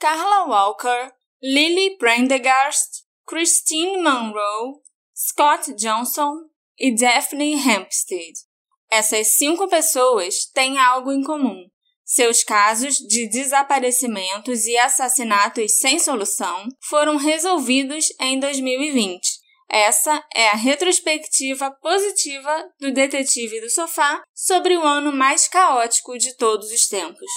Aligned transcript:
Carla 0.00 0.46
Walker, 0.46 1.12
Lily 1.42 1.98
Prendergast, 1.98 3.04
Christine 3.26 4.02
Monroe, 4.02 4.80
Scott 5.14 5.74
Johnson 5.74 6.38
e 6.78 6.94
Daphne 6.96 7.52
Hempstead. 7.52 8.32
Essas 8.90 9.34
cinco 9.34 9.68
pessoas 9.68 10.46
têm 10.54 10.78
algo 10.78 11.12
em 11.12 11.22
comum. 11.22 11.66
Seus 12.02 12.42
casos 12.42 12.94
de 12.94 13.28
desaparecimentos 13.28 14.64
e 14.64 14.74
assassinatos 14.78 15.78
sem 15.78 15.98
solução 15.98 16.66
foram 16.88 17.18
resolvidos 17.18 18.06
em 18.18 18.40
2020. 18.40 19.20
Essa 19.68 20.24
é 20.34 20.48
a 20.48 20.56
retrospectiva 20.56 21.70
positiva 21.82 22.72
do 22.80 22.90
Detetive 22.90 23.60
do 23.60 23.68
Sofá 23.68 24.22
sobre 24.34 24.78
o 24.78 24.82
ano 24.82 25.12
mais 25.12 25.46
caótico 25.46 26.16
de 26.16 26.34
todos 26.38 26.72
os 26.72 26.88
tempos. 26.88 27.30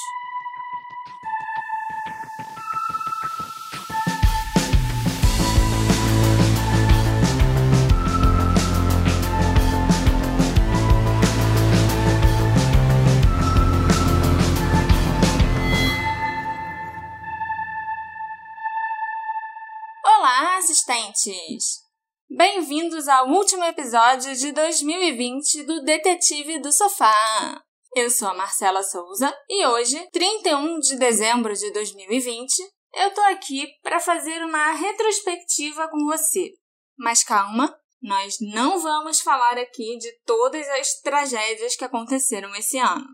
Bem-vindos 22.30 23.08
ao 23.08 23.30
último 23.30 23.64
episódio 23.64 24.36
de 24.36 24.52
2020 24.52 25.64
do 25.64 25.82
Detetive 25.82 26.60
do 26.60 26.74
Sofá. 26.74 27.64
Eu 27.96 28.10
sou 28.10 28.28
a 28.28 28.34
Marcela 28.34 28.84
Souza 28.84 29.34
e 29.48 29.66
hoje, 29.66 30.06
31 30.12 30.80
de 30.80 30.98
dezembro 30.98 31.54
de 31.54 31.72
2020, 31.72 32.52
eu 32.96 33.14
tô 33.14 33.22
aqui 33.22 33.66
para 33.82 34.02
fazer 34.02 34.44
uma 34.44 34.74
retrospectiva 34.74 35.88
com 35.88 36.04
você. 36.06 36.52
Mas 36.98 37.24
calma, 37.24 37.74
nós 38.02 38.36
não 38.42 38.78
vamos 38.78 39.22
falar 39.22 39.58
aqui 39.58 39.98
de 39.98 40.12
todas 40.26 40.68
as 40.68 41.00
tragédias 41.00 41.78
que 41.78 41.86
aconteceram 41.86 42.54
esse 42.56 42.78
ano. 42.78 43.08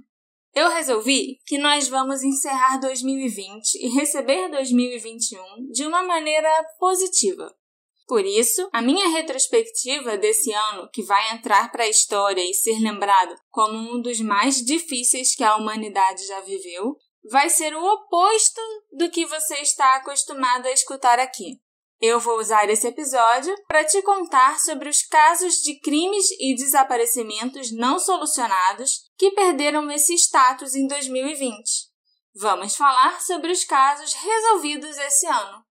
Eu 0.56 0.70
resolvi 0.70 1.38
que 1.46 1.60
nós 1.60 1.88
vamos 1.88 2.24
encerrar 2.24 2.80
2020 2.80 3.76
e 3.76 3.90
receber 3.90 4.50
2021 4.50 5.70
de 5.72 5.86
uma 5.86 6.02
maneira 6.02 6.50
positiva. 6.80 7.56
Por 8.10 8.26
isso, 8.26 8.68
a 8.74 8.82
minha 8.82 9.08
retrospectiva 9.10 10.18
desse 10.18 10.52
ano, 10.52 10.90
que 10.92 11.04
vai 11.04 11.32
entrar 11.32 11.72
para 11.72 11.84
a 11.84 11.88
história 11.88 12.42
e 12.42 12.56
ser 12.56 12.80
lembrado 12.80 13.36
como 13.52 13.78
um 13.78 14.02
dos 14.02 14.20
mais 14.20 14.66
difíceis 14.66 15.36
que 15.36 15.44
a 15.44 15.56
humanidade 15.56 16.26
já 16.26 16.42
viveu, 16.42 16.98
vai 17.30 17.52
ser 17.52 17.76
o 17.76 17.86
oposto 17.86 18.60
do 18.92 19.12
que 19.12 19.28
você 19.28 19.58
está 19.58 19.98
acostumado 19.98 20.66
a 20.66 20.72
escutar 20.72 21.20
aqui. 21.20 21.62
Eu 22.02 22.20
vou 22.20 22.40
usar 22.40 22.68
esse 22.68 22.88
episódio 22.88 23.56
para 23.68 23.86
te 23.86 24.02
contar 24.02 24.60
sobre 24.60 24.90
os 24.90 25.04
casos 25.04 25.58
de 25.58 25.80
crimes 25.80 26.32
e 26.40 26.56
desaparecimentos 26.56 27.72
não 27.72 28.00
solucionados 28.00 29.04
que 29.20 29.30
perderam 29.32 29.92
esse 29.92 30.16
status 30.16 30.74
em 30.74 30.88
2020. 30.88 31.62
Vamos 32.34 32.76
falar 32.76 33.22
sobre 33.22 33.52
os 33.52 33.64
casos 33.66 34.16
resolvidos 34.16 34.98
esse 34.98 35.28
ano. 35.28 35.69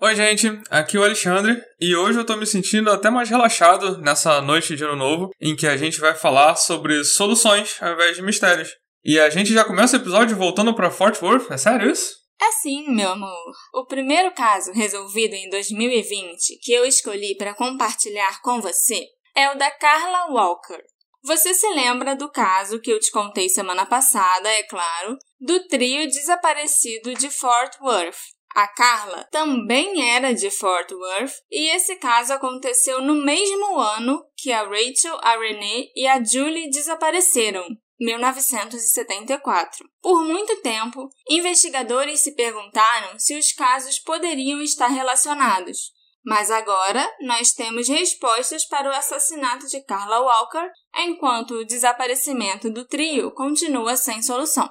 Oi, 0.00 0.14
gente, 0.14 0.46
aqui 0.70 0.96
é 0.96 1.00
o 1.00 1.02
Alexandre 1.02 1.60
e 1.80 1.96
hoje 1.96 2.20
eu 2.20 2.24
tô 2.24 2.36
me 2.36 2.46
sentindo 2.46 2.88
até 2.88 3.10
mais 3.10 3.28
relaxado 3.28 3.98
nessa 3.98 4.40
noite 4.40 4.76
de 4.76 4.84
ano 4.84 4.94
novo, 4.94 5.30
em 5.40 5.56
que 5.56 5.66
a 5.66 5.76
gente 5.76 5.98
vai 5.98 6.14
falar 6.14 6.54
sobre 6.54 7.02
soluções 7.02 7.76
ao 7.82 7.94
invés 7.94 8.14
de 8.14 8.22
mistérios. 8.22 8.76
E 9.04 9.18
a 9.18 9.28
gente 9.28 9.52
já 9.52 9.64
começa 9.64 9.96
o 9.96 10.00
episódio 10.00 10.36
voltando 10.36 10.72
para 10.72 10.88
Fort 10.88 11.20
Worth, 11.20 11.50
é 11.50 11.56
sério 11.56 11.90
isso? 11.90 12.14
É 12.40 12.52
sim, 12.52 12.94
meu 12.94 13.10
amor. 13.10 13.52
O 13.74 13.86
primeiro 13.86 14.30
caso 14.30 14.70
resolvido 14.70 15.34
em 15.34 15.50
2020 15.50 16.60
que 16.62 16.72
eu 16.72 16.84
escolhi 16.84 17.36
para 17.36 17.56
compartilhar 17.56 18.40
com 18.40 18.60
você 18.60 19.04
é 19.34 19.50
o 19.50 19.58
da 19.58 19.68
Carla 19.72 20.30
Walker. 20.30 20.80
Você 21.24 21.52
se 21.52 21.68
lembra 21.70 22.14
do 22.14 22.30
caso 22.30 22.80
que 22.80 22.92
eu 22.92 23.00
te 23.00 23.10
contei 23.10 23.48
semana 23.48 23.84
passada, 23.84 24.48
é 24.48 24.62
claro, 24.62 25.18
do 25.40 25.66
trio 25.66 26.06
desaparecido 26.06 27.14
de 27.14 27.28
Fort 27.30 27.72
Worth. 27.80 28.37
A 28.54 28.66
Carla 28.66 29.28
também 29.30 30.10
era 30.10 30.34
de 30.34 30.50
Fort 30.50 30.90
Worth 30.90 31.34
e 31.50 31.68
esse 31.70 31.96
caso 31.96 32.32
aconteceu 32.32 33.00
no 33.00 33.14
mesmo 33.14 33.78
ano 33.78 34.24
que 34.36 34.50
a 34.50 34.62
Rachel, 34.62 35.18
a 35.22 35.36
Renee 35.38 35.92
e 35.94 36.06
a 36.06 36.22
Julie 36.22 36.70
desapareceram, 36.70 37.64
1974. 38.00 39.88
Por 40.00 40.24
muito 40.24 40.56
tempo, 40.62 41.08
investigadores 41.28 42.20
se 42.20 42.34
perguntaram 42.34 43.18
se 43.18 43.36
os 43.36 43.52
casos 43.52 43.98
poderiam 43.98 44.60
estar 44.62 44.88
relacionados. 44.88 45.92
Mas 46.24 46.50
agora 46.50 47.08
nós 47.20 47.52
temos 47.52 47.88
respostas 47.88 48.66
para 48.66 48.90
o 48.90 48.92
assassinato 48.92 49.66
de 49.66 49.80
Carla 49.82 50.20
Walker, 50.20 50.70
enquanto 50.96 51.52
o 51.52 51.64
desaparecimento 51.64 52.70
do 52.70 52.84
trio 52.86 53.30
continua 53.32 53.96
sem 53.96 54.20
solução. 54.22 54.70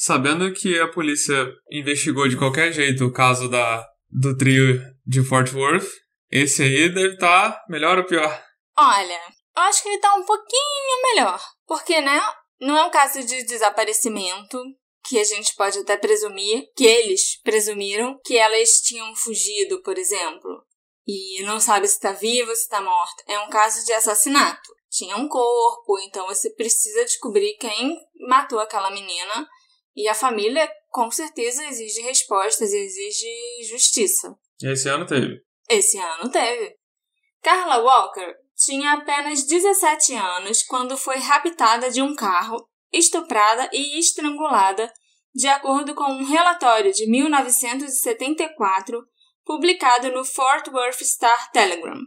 Sabendo 0.00 0.52
que 0.52 0.78
a 0.78 0.86
polícia 0.86 1.34
investigou 1.72 2.28
de 2.28 2.36
qualquer 2.36 2.72
jeito 2.72 3.04
o 3.04 3.12
caso 3.12 3.50
da, 3.50 3.84
do 4.08 4.36
trio 4.36 4.80
de 5.04 5.24
Fort 5.24 5.52
Worth, 5.52 5.88
esse 6.30 6.62
aí 6.62 6.88
deve 6.88 7.14
estar 7.14 7.50
tá 7.50 7.64
melhor 7.68 7.98
ou 7.98 8.04
pior? 8.04 8.44
Olha, 8.78 9.20
eu 9.56 9.62
acho 9.64 9.82
que 9.82 9.88
ele 9.88 9.96
está 9.96 10.14
um 10.14 10.24
pouquinho 10.24 11.02
melhor. 11.02 11.42
Porque, 11.66 12.00
né, 12.00 12.22
não 12.60 12.78
é 12.78 12.84
um 12.84 12.90
caso 12.90 13.24
de 13.24 13.42
desaparecimento, 13.42 14.62
que 15.04 15.18
a 15.18 15.24
gente 15.24 15.56
pode 15.56 15.80
até 15.80 15.96
presumir, 15.96 16.62
que 16.76 16.86
eles 16.86 17.42
presumiram 17.42 18.20
que 18.24 18.36
elas 18.36 18.80
tinham 18.80 19.16
fugido, 19.16 19.82
por 19.82 19.98
exemplo, 19.98 20.64
e 21.08 21.42
não 21.42 21.58
sabe 21.58 21.88
se 21.88 21.94
está 21.94 22.12
viva 22.12 22.50
ou 22.50 22.54
se 22.54 22.62
está 22.62 22.80
morta. 22.80 23.24
É 23.26 23.40
um 23.40 23.50
caso 23.50 23.84
de 23.84 23.92
assassinato. 23.94 24.72
Tinha 24.88 25.16
um 25.16 25.28
corpo, 25.28 25.98
então 26.06 26.24
você 26.28 26.50
precisa 26.54 27.04
descobrir 27.04 27.56
quem 27.58 27.98
matou 28.28 28.60
aquela 28.60 28.92
menina. 28.92 29.48
E 29.98 30.06
a 30.06 30.14
família, 30.14 30.70
com 30.90 31.10
certeza, 31.10 31.66
exige 31.66 32.00
respostas, 32.02 32.72
exige 32.72 33.28
justiça. 33.68 34.32
Esse 34.62 34.88
ano 34.88 35.04
teve. 35.04 35.42
Esse 35.68 35.98
ano 35.98 36.30
teve. 36.30 36.76
Carla 37.42 37.82
Walker 37.82 38.32
tinha 38.54 38.92
apenas 38.92 39.44
17 39.44 40.14
anos 40.14 40.62
quando 40.62 40.96
foi 40.96 41.18
raptada 41.18 41.90
de 41.90 42.00
um 42.00 42.14
carro, 42.14 42.64
estuprada 42.92 43.68
e 43.72 43.98
estrangulada, 43.98 44.88
de 45.34 45.48
acordo 45.48 45.96
com 45.96 46.04
um 46.04 46.24
relatório 46.24 46.92
de 46.92 47.10
1974 47.10 49.04
publicado 49.44 50.12
no 50.12 50.24
Fort 50.24 50.68
Worth 50.68 51.02
Star 51.02 51.50
Telegram. 51.50 51.98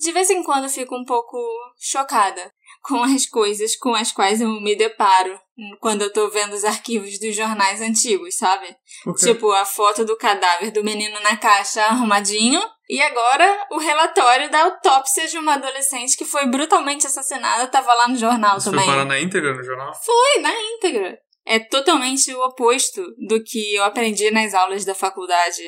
De 0.00 0.10
vez 0.10 0.30
em 0.30 0.42
quando 0.42 0.68
fico 0.68 0.96
um 0.96 1.04
pouco 1.04 1.38
chocada 1.78 2.52
com 2.82 3.04
as 3.04 3.24
coisas 3.24 3.76
com 3.76 3.94
as 3.94 4.10
quais 4.10 4.40
eu 4.40 4.48
me 4.60 4.74
deparo 4.74 5.45
quando 5.80 6.02
eu 6.02 6.12
tô 6.12 6.28
vendo 6.28 6.52
os 6.52 6.64
arquivos 6.64 7.18
dos 7.18 7.34
jornais 7.34 7.80
antigos, 7.80 8.36
sabe? 8.36 8.74
Tipo 9.18 9.50
a 9.52 9.64
foto 9.64 10.04
do 10.04 10.16
cadáver 10.16 10.70
do 10.70 10.84
menino 10.84 11.18
na 11.20 11.36
caixa 11.36 11.82
arrumadinho 11.84 12.62
e 12.88 13.00
agora 13.00 13.66
o 13.72 13.78
relatório 13.78 14.50
da 14.50 14.64
autópsia 14.64 15.26
de 15.26 15.38
uma 15.38 15.54
adolescente 15.54 16.16
que 16.16 16.24
foi 16.24 16.46
brutalmente 16.46 17.06
assassinada 17.06 17.66
tava 17.66 17.92
lá 17.92 18.08
no 18.08 18.16
jornal 18.16 18.60
Você 18.60 18.70
também. 18.70 18.84
Foi 18.84 18.94
parar 18.94 19.04
na 19.04 19.18
íntegra 19.18 19.54
no 19.54 19.62
jornal? 19.62 19.92
Foi, 19.94 20.42
na 20.42 20.52
íntegra. 20.54 21.18
É 21.44 21.58
totalmente 21.58 22.32
o 22.34 22.40
oposto 22.44 23.02
do 23.26 23.42
que 23.42 23.74
eu 23.74 23.84
aprendi 23.84 24.30
nas 24.30 24.52
aulas 24.52 24.84
da 24.84 24.94
faculdade. 24.94 25.62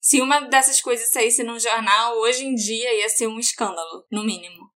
Se 0.00 0.20
uma 0.20 0.40
dessas 0.40 0.80
coisas 0.80 1.10
saísse 1.10 1.42
num 1.42 1.58
jornal, 1.58 2.16
hoje 2.18 2.44
em 2.44 2.54
dia 2.54 2.94
ia 2.94 3.08
ser 3.08 3.26
um 3.26 3.38
escândalo, 3.38 4.06
no 4.10 4.24
mínimo. 4.24 4.70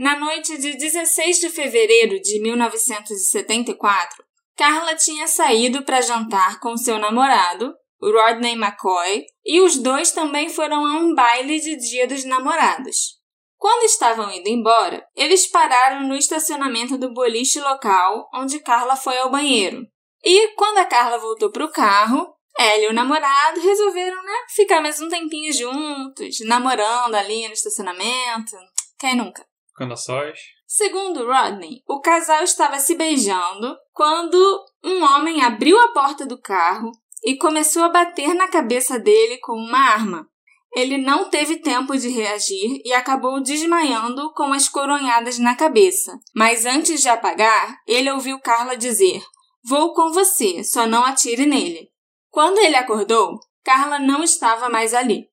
Na 0.00 0.18
noite 0.18 0.56
de 0.56 0.78
16 0.78 1.40
de 1.40 1.50
fevereiro 1.50 2.18
de 2.22 2.40
1974, 2.40 4.24
Carla 4.56 4.94
tinha 4.94 5.26
saído 5.26 5.84
para 5.84 6.00
jantar 6.00 6.58
com 6.58 6.74
seu 6.74 6.98
namorado, 6.98 7.74
Rodney 8.00 8.54
McCoy, 8.54 9.26
e 9.44 9.60
os 9.60 9.76
dois 9.76 10.10
também 10.10 10.48
foram 10.48 10.86
a 10.86 11.00
um 11.00 11.14
baile 11.14 11.60
de 11.60 11.76
Dia 11.76 12.08
dos 12.08 12.24
Namorados. 12.24 13.18
Quando 13.58 13.84
estavam 13.84 14.32
indo 14.32 14.48
embora, 14.48 15.06
eles 15.14 15.46
pararam 15.46 16.08
no 16.08 16.16
estacionamento 16.16 16.96
do 16.96 17.12
boliche 17.12 17.60
local, 17.60 18.26
onde 18.32 18.58
Carla 18.60 18.96
foi 18.96 19.18
ao 19.18 19.30
banheiro. 19.30 19.86
E 20.24 20.54
quando 20.54 20.78
a 20.78 20.86
Carla 20.86 21.18
voltou 21.18 21.52
para 21.52 21.66
o 21.66 21.70
carro, 21.70 22.26
ela 22.58 22.84
e 22.84 22.88
o 22.88 22.94
namorado 22.94 23.60
resolveram, 23.60 24.22
né, 24.22 24.32
ficar 24.48 24.80
mais 24.80 24.98
um 24.98 25.10
tempinho 25.10 25.52
juntos, 25.52 26.38
namorando 26.46 27.16
ali 27.16 27.46
no 27.46 27.52
estacionamento. 27.52 28.56
Quem 28.98 29.14
nunca? 29.14 29.49
Ficando 29.80 29.94
a 29.94 29.96
sós. 29.96 30.38
Segundo 30.66 31.24
Rodney, 31.24 31.82
o 31.88 32.02
casal 32.02 32.42
estava 32.42 32.78
se 32.78 32.94
beijando 32.94 33.74
quando 33.94 34.36
um 34.84 35.02
homem 35.02 35.42
abriu 35.42 35.80
a 35.80 35.88
porta 35.94 36.26
do 36.26 36.38
carro 36.38 36.92
e 37.24 37.38
começou 37.38 37.84
a 37.84 37.88
bater 37.88 38.34
na 38.34 38.46
cabeça 38.46 38.98
dele 38.98 39.38
com 39.38 39.54
uma 39.54 39.78
arma. 39.78 40.28
Ele 40.74 40.98
não 40.98 41.30
teve 41.30 41.56
tempo 41.56 41.96
de 41.96 42.10
reagir 42.10 42.82
e 42.84 42.92
acabou 42.92 43.42
desmaiando 43.42 44.30
com 44.34 44.52
as 44.52 44.68
coronhadas 44.68 45.38
na 45.38 45.56
cabeça. 45.56 46.12
Mas 46.36 46.66
antes 46.66 47.00
de 47.00 47.08
apagar, 47.08 47.78
ele 47.86 48.10
ouviu 48.10 48.38
Carla 48.38 48.76
dizer: 48.76 49.22
Vou 49.64 49.94
com 49.94 50.12
você, 50.12 50.62
só 50.62 50.86
não 50.86 51.06
atire 51.06 51.46
nele. 51.46 51.88
Quando 52.28 52.58
ele 52.58 52.76
acordou, 52.76 53.40
Carla 53.64 53.98
não 53.98 54.22
estava 54.22 54.68
mais 54.68 54.92
ali. 54.92 55.29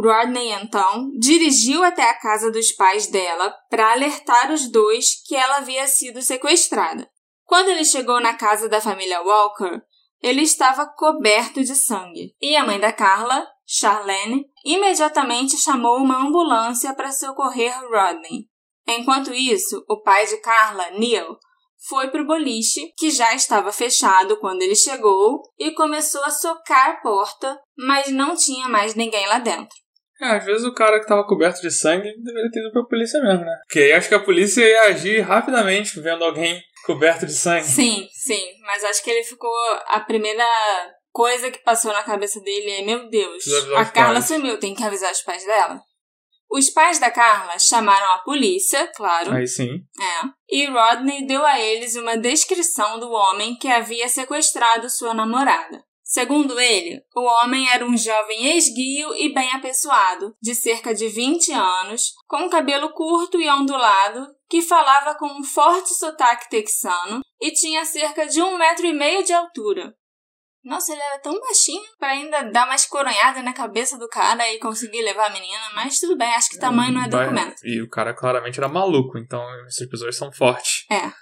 Rodney 0.00 0.52
então 0.52 1.10
dirigiu 1.18 1.82
até 1.82 2.08
a 2.08 2.18
casa 2.18 2.50
dos 2.50 2.72
pais 2.72 3.06
dela 3.06 3.54
para 3.68 3.92
alertar 3.92 4.52
os 4.52 4.70
dois 4.70 5.22
que 5.26 5.34
ela 5.34 5.58
havia 5.58 5.86
sido 5.86 6.22
sequestrada. 6.22 7.08
Quando 7.44 7.68
ele 7.68 7.84
chegou 7.84 8.20
na 8.20 8.34
casa 8.34 8.68
da 8.68 8.80
família 8.80 9.20
Walker, 9.22 9.80
ele 10.22 10.42
estava 10.42 10.86
coberto 10.86 11.62
de 11.62 11.74
sangue. 11.74 12.34
E 12.40 12.54
a 12.54 12.64
mãe 12.64 12.78
da 12.78 12.92
Carla, 12.92 13.46
Charlene, 13.66 14.44
imediatamente 14.64 15.56
chamou 15.58 15.96
uma 15.96 16.22
ambulância 16.22 16.94
para 16.94 17.10
socorrer 17.10 17.72
Rodney. 17.88 18.48
Enquanto 18.86 19.32
isso, 19.32 19.84
o 19.88 20.02
pai 20.02 20.26
de 20.26 20.36
Carla, 20.38 20.90
Neil, 20.92 21.36
foi 21.88 22.10
para 22.10 22.22
o 22.22 22.26
boliche, 22.26 22.92
que 22.96 23.10
já 23.10 23.34
estava 23.34 23.72
fechado 23.72 24.36
quando 24.38 24.62
ele 24.62 24.76
chegou, 24.76 25.40
e 25.58 25.72
começou 25.72 26.22
a 26.24 26.30
socar 26.30 26.90
a 26.90 26.96
porta, 27.00 27.58
mas 27.76 28.10
não 28.10 28.36
tinha 28.36 28.68
mais 28.68 28.94
ninguém 28.94 29.26
lá 29.26 29.38
dentro. 29.38 29.76
É, 30.20 30.36
às 30.36 30.44
vezes 30.44 30.64
o 30.64 30.74
cara 30.74 30.98
que 30.98 31.04
estava 31.04 31.26
coberto 31.26 31.62
de 31.62 31.70
sangue 31.70 32.14
deveria 32.22 32.50
ter 32.50 32.60
ido 32.60 32.72
para 32.72 32.82
a 32.82 32.86
polícia 32.86 33.20
mesmo, 33.22 33.44
né? 33.44 33.56
Porque 33.66 33.78
aí 33.78 33.92
acho 33.92 34.08
que 34.08 34.14
a 34.14 34.22
polícia 34.22 34.62
ia 34.62 34.82
agir 34.82 35.20
rapidamente 35.20 35.98
vendo 35.98 36.24
alguém 36.24 36.60
coberto 36.84 37.24
de 37.24 37.32
sangue. 37.32 37.64
Sim, 37.64 38.06
sim. 38.12 38.52
Mas 38.66 38.84
acho 38.84 39.02
que 39.02 39.10
ele 39.10 39.24
ficou. 39.24 39.50
A 39.86 40.00
primeira 40.00 40.44
coisa 41.10 41.50
que 41.50 41.58
passou 41.60 41.92
na 41.92 42.02
cabeça 42.02 42.40
dele 42.40 42.70
é: 42.70 42.82
Meu 42.82 43.08
Deus, 43.08 43.44
a 43.76 43.84
Carla 43.86 44.14
pais. 44.14 44.26
sumiu, 44.26 44.58
tem 44.58 44.74
que 44.74 44.84
avisar 44.84 45.10
os 45.10 45.22
pais 45.22 45.44
dela. 45.44 45.80
Os 46.50 46.68
pais 46.68 46.98
da 46.98 47.10
Carla 47.12 47.56
chamaram 47.60 48.12
a 48.12 48.18
polícia, 48.18 48.90
claro. 48.96 49.32
Aí 49.32 49.46
sim. 49.46 49.84
É. 50.00 50.28
E 50.48 50.66
Rodney 50.66 51.24
deu 51.24 51.46
a 51.46 51.60
eles 51.60 51.94
uma 51.94 52.18
descrição 52.18 52.98
do 52.98 53.08
homem 53.10 53.56
que 53.56 53.68
havia 53.68 54.08
sequestrado 54.08 54.90
sua 54.90 55.14
namorada. 55.14 55.80
Segundo 56.10 56.58
ele, 56.58 57.00
o 57.14 57.20
homem 57.20 57.70
era 57.70 57.86
um 57.86 57.96
jovem 57.96 58.56
esguio 58.56 59.14
e 59.14 59.32
bem 59.32 59.48
apessoado, 59.52 60.34
de 60.42 60.56
cerca 60.56 60.92
de 60.92 61.06
20 61.06 61.52
anos, 61.52 62.14
com 62.26 62.50
cabelo 62.50 62.92
curto 62.92 63.40
e 63.40 63.48
ondulado, 63.48 64.26
que 64.48 64.60
falava 64.60 65.14
com 65.14 65.26
um 65.26 65.44
forte 65.44 65.94
sotaque 65.94 66.50
texano 66.50 67.20
e 67.40 67.52
tinha 67.52 67.84
cerca 67.84 68.26
de 68.26 68.42
um 68.42 68.58
metro 68.58 68.86
e 68.86 68.92
meio 68.92 69.22
de 69.22 69.32
altura. 69.32 69.94
Nossa, 70.64 70.92
ele 70.92 71.00
era 71.00 71.20
tão 71.20 71.38
baixinho 71.38 71.88
para 71.96 72.08
ainda 72.08 72.42
dar 72.50 72.66
mais 72.66 72.84
coronhada 72.86 73.40
na 73.40 73.52
cabeça 73.52 73.96
do 73.96 74.08
cara 74.08 74.52
e 74.52 74.58
conseguir 74.58 75.02
levar 75.02 75.28
a 75.28 75.32
menina, 75.32 75.70
mas 75.76 76.00
tudo 76.00 76.18
bem, 76.18 76.34
acho 76.34 76.50
que 76.50 76.58
tamanho 76.58 76.92
não 76.92 77.04
é 77.04 77.08
documento. 77.08 77.64
E 77.64 77.80
o 77.80 77.88
cara 77.88 78.12
claramente 78.12 78.58
era 78.58 78.68
maluco, 78.68 79.16
então 79.16 79.40
essas 79.64 79.88
pessoas 79.88 80.16
são 80.16 80.32
fortes. 80.32 80.86
É. 80.90 81.12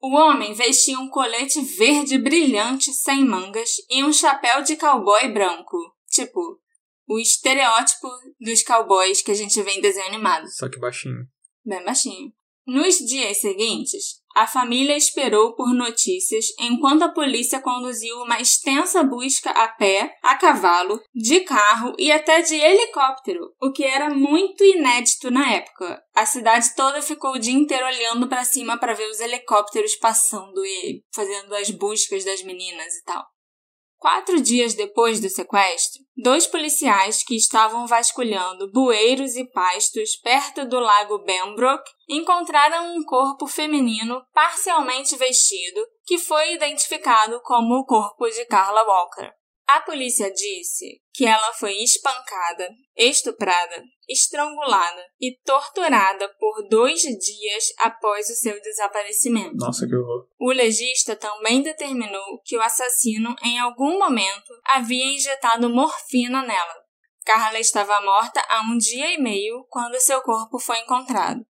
O 0.00 0.16
homem 0.16 0.54
vestia 0.54 0.98
um 0.98 1.08
colete 1.10 1.60
verde 1.60 2.16
brilhante 2.16 2.92
sem 2.92 3.24
mangas 3.24 3.70
e 3.90 4.02
um 4.02 4.12
chapéu 4.12 4.62
de 4.62 4.76
cowboy 4.76 5.30
branco. 5.32 5.76
Tipo, 6.08 6.58
o 7.06 7.18
estereótipo 7.18 8.08
dos 8.40 8.62
cowboys 8.62 9.20
que 9.20 9.30
a 9.30 9.34
gente 9.34 9.62
vê 9.62 9.72
em 9.72 9.80
desenho 9.80 10.06
animado. 10.06 10.48
Só 10.48 10.68
que 10.70 10.78
baixinho. 10.78 11.28
Bem 11.64 11.84
baixinho. 11.84 12.32
Nos 12.66 12.96
dias 12.98 13.40
seguintes, 13.40 14.19
a 14.34 14.46
família 14.46 14.96
esperou 14.96 15.54
por 15.54 15.74
notícias 15.74 16.46
enquanto 16.58 17.02
a 17.02 17.08
polícia 17.08 17.60
conduziu 17.60 18.16
uma 18.22 18.40
extensa 18.40 19.02
busca 19.02 19.50
a 19.50 19.68
pé, 19.68 20.16
a 20.22 20.36
cavalo, 20.36 21.02
de 21.14 21.40
carro 21.40 21.94
e 21.98 22.12
até 22.12 22.40
de 22.40 22.54
helicóptero, 22.54 23.52
o 23.60 23.72
que 23.72 23.84
era 23.84 24.10
muito 24.10 24.64
inédito 24.64 25.30
na 25.30 25.52
época. 25.52 26.02
A 26.14 26.24
cidade 26.24 26.74
toda 26.74 27.02
ficou 27.02 27.32
o 27.32 27.38
dia 27.38 27.54
inteiro 27.54 27.86
olhando 27.86 28.28
para 28.28 28.44
cima 28.44 28.78
para 28.78 28.94
ver 28.94 29.08
os 29.10 29.20
helicópteros 29.20 29.96
passando 29.96 30.64
e 30.64 31.02
fazendo 31.14 31.54
as 31.54 31.70
buscas 31.70 32.24
das 32.24 32.42
meninas 32.42 32.94
e 32.96 33.04
tal. 33.04 33.24
Quatro 34.00 34.40
dias 34.40 34.72
depois 34.72 35.20
do 35.20 35.28
sequestro, 35.28 36.02
dois 36.16 36.46
policiais 36.46 37.22
que 37.22 37.36
estavam 37.36 37.86
vasculhando 37.86 38.72
bueiros 38.72 39.36
e 39.36 39.44
pastos 39.44 40.16
perto 40.16 40.64
do 40.64 40.80
lago 40.80 41.18
Benbrook 41.18 41.84
encontraram 42.08 42.96
um 42.96 43.04
corpo 43.04 43.46
feminino 43.46 44.24
parcialmente 44.32 45.14
vestido 45.16 45.86
que 46.06 46.16
foi 46.16 46.54
identificado 46.54 47.42
como 47.42 47.74
o 47.74 47.84
corpo 47.84 48.26
de 48.30 48.46
Carla 48.46 48.82
Walker. 48.84 49.30
A 49.72 49.82
polícia 49.82 50.32
disse 50.32 51.00
que 51.14 51.24
ela 51.24 51.52
foi 51.52 51.74
espancada, 51.76 52.68
estuprada, 52.96 53.84
estrangulada 54.08 55.00
e 55.20 55.38
torturada 55.44 56.28
por 56.40 56.66
dois 56.68 57.02
dias 57.02 57.64
após 57.78 58.28
o 58.30 58.34
seu 58.34 58.60
desaparecimento. 58.60 59.54
Nossa, 59.54 59.86
que 59.86 59.94
horror. 59.94 60.26
O 60.40 60.50
legista 60.50 61.14
também 61.14 61.62
determinou 61.62 62.40
que 62.44 62.56
o 62.56 62.60
assassino, 62.60 63.36
em 63.44 63.60
algum 63.60 63.96
momento, 63.96 64.52
havia 64.64 65.14
injetado 65.14 65.70
morfina 65.70 66.42
nela. 66.42 66.74
Carla 67.24 67.60
estava 67.60 68.00
morta 68.00 68.44
há 68.48 68.62
um 68.62 68.76
dia 68.76 69.14
e 69.14 69.18
meio 69.18 69.64
quando 69.68 70.00
seu 70.00 70.20
corpo 70.22 70.58
foi 70.58 70.80
encontrado. 70.80 71.46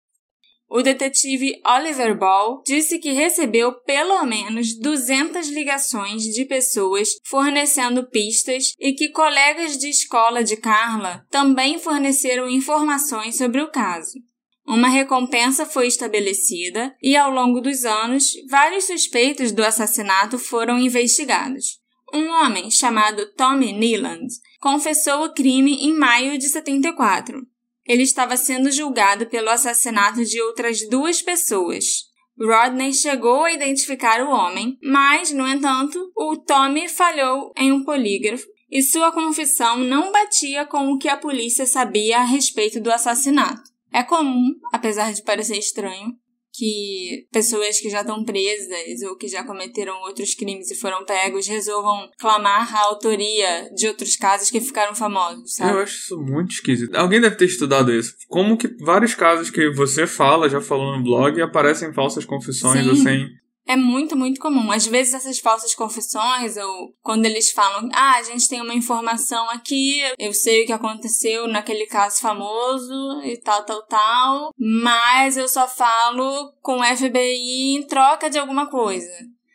O 0.71 0.83
detetive 0.83 1.59
Oliver 1.65 2.15
Ball 2.15 2.61
disse 2.63 2.99
que 2.99 3.11
recebeu 3.11 3.73
pelo 3.81 4.23
menos 4.23 4.77
200 4.77 5.49
ligações 5.49 6.21
de 6.21 6.45
pessoas 6.45 7.15
fornecendo 7.23 8.07
pistas 8.07 8.73
e 8.79 8.93
que 8.93 9.09
colegas 9.09 9.79
de 9.79 9.89
escola 9.89 10.43
de 10.43 10.55
Carla 10.55 11.25
também 11.31 11.79
forneceram 11.79 12.47
informações 12.47 13.35
sobre 13.35 13.61
o 13.61 13.71
caso. 13.71 14.19
Uma 14.67 14.89
recompensa 14.89 15.65
foi 15.65 15.87
estabelecida 15.87 16.95
e, 17.01 17.17
ao 17.17 17.31
longo 17.31 17.59
dos 17.59 17.83
anos, 17.83 18.33
vários 18.47 18.83
suspeitos 18.83 19.51
do 19.51 19.63
assassinato 19.63 20.37
foram 20.37 20.77
investigados. 20.77 21.79
Um 22.13 22.27
homem 22.29 22.69
chamado 22.69 23.25
Tommy 23.33 23.73
Neeland 23.73 24.27
confessou 24.59 25.25
o 25.25 25.33
crime 25.33 25.83
em 25.83 25.97
maio 25.97 26.37
de 26.37 26.47
74 26.47 27.48
ele 27.89 28.03
estava 28.03 28.37
sendo 28.37 28.71
julgado 28.71 29.25
pelo 29.25 29.49
assassinato 29.49 30.23
de 30.23 30.39
outras 30.39 30.87
duas 30.87 31.23
pessoas. 31.23 32.07
Rodney 32.39 32.93
chegou 32.93 33.43
a 33.43 33.51
identificar 33.51 34.21
o 34.21 34.29
homem, 34.29 34.77
mas, 34.83 35.31
no 35.31 35.45
entanto, 35.47 35.99
o 36.15 36.37
Tommy 36.37 36.87
falhou 36.87 37.51
em 37.57 37.71
um 37.71 37.83
polígrafo 37.83 38.45
e 38.69 38.83
sua 38.83 39.11
confissão 39.11 39.77
não 39.77 40.11
batia 40.11 40.67
com 40.67 40.91
o 40.91 40.99
que 40.99 41.09
a 41.09 41.17
polícia 41.17 41.65
sabia 41.65 42.19
a 42.19 42.23
respeito 42.23 42.79
do 42.79 42.91
assassinato. 42.91 43.63
É 43.91 44.03
comum, 44.03 44.53
apesar 44.71 45.11
de 45.11 45.23
parecer 45.23 45.57
estranho, 45.57 46.13
que 46.59 47.25
pessoas 47.31 47.79
que 47.79 47.89
já 47.89 48.01
estão 48.01 48.25
presas 48.25 49.01
ou 49.07 49.15
que 49.15 49.29
já 49.29 49.45
cometeram 49.45 49.95
outros 50.01 50.35
crimes 50.35 50.69
e 50.69 50.75
foram 50.75 51.05
pegos 51.05 51.47
resolvam 51.47 52.09
clamar 52.19 52.75
a 52.75 52.87
autoria 52.87 53.69
de 53.73 53.87
outros 53.87 54.17
casos 54.17 54.51
que 54.51 54.59
ficaram 54.59 54.93
famosos, 54.93 55.55
sabe? 55.55 55.71
Eu 55.71 55.79
acho 55.79 55.95
isso 55.95 56.17
muito 56.17 56.51
esquisito. 56.51 56.93
Alguém 56.95 57.21
deve 57.21 57.37
ter 57.37 57.45
estudado 57.45 57.93
isso. 57.93 58.13
Como 58.27 58.57
que 58.57 58.67
vários 58.83 59.15
casos 59.15 59.49
que 59.49 59.69
você 59.71 60.05
fala, 60.05 60.49
já 60.49 60.59
falou 60.59 60.97
no 60.97 61.03
blog, 61.03 61.41
aparecem 61.41 61.93
falsas 61.93 62.25
confissões 62.25 62.83
Sim. 62.83 62.91
assim 62.91 63.27
é 63.69 63.75
muito, 63.75 64.17
muito 64.17 64.41
comum. 64.41 64.71
Às 64.71 64.87
vezes 64.87 65.13
essas 65.13 65.37
falsas 65.37 65.75
confissões, 65.75 66.57
ou 66.57 66.91
quando 67.03 67.27
eles 67.27 67.51
falam, 67.51 67.87
ah, 67.93 68.15
a 68.15 68.23
gente 68.23 68.49
tem 68.49 68.59
uma 68.59 68.73
informação 68.73 69.47
aqui, 69.51 70.01
eu 70.17 70.33
sei 70.33 70.63
o 70.63 70.65
que 70.65 70.73
aconteceu 70.73 71.47
naquele 71.47 71.85
caso 71.85 72.19
famoso 72.19 73.21
e 73.23 73.37
tal, 73.37 73.63
tal, 73.63 73.83
tal, 73.83 74.53
mas 74.57 75.37
eu 75.37 75.47
só 75.47 75.67
falo 75.67 76.51
com 76.63 76.79
o 76.79 76.83
FBI 76.83 77.75
em 77.75 77.83
troca 77.85 78.27
de 78.27 78.39
alguma 78.39 78.67
coisa. 78.71 79.11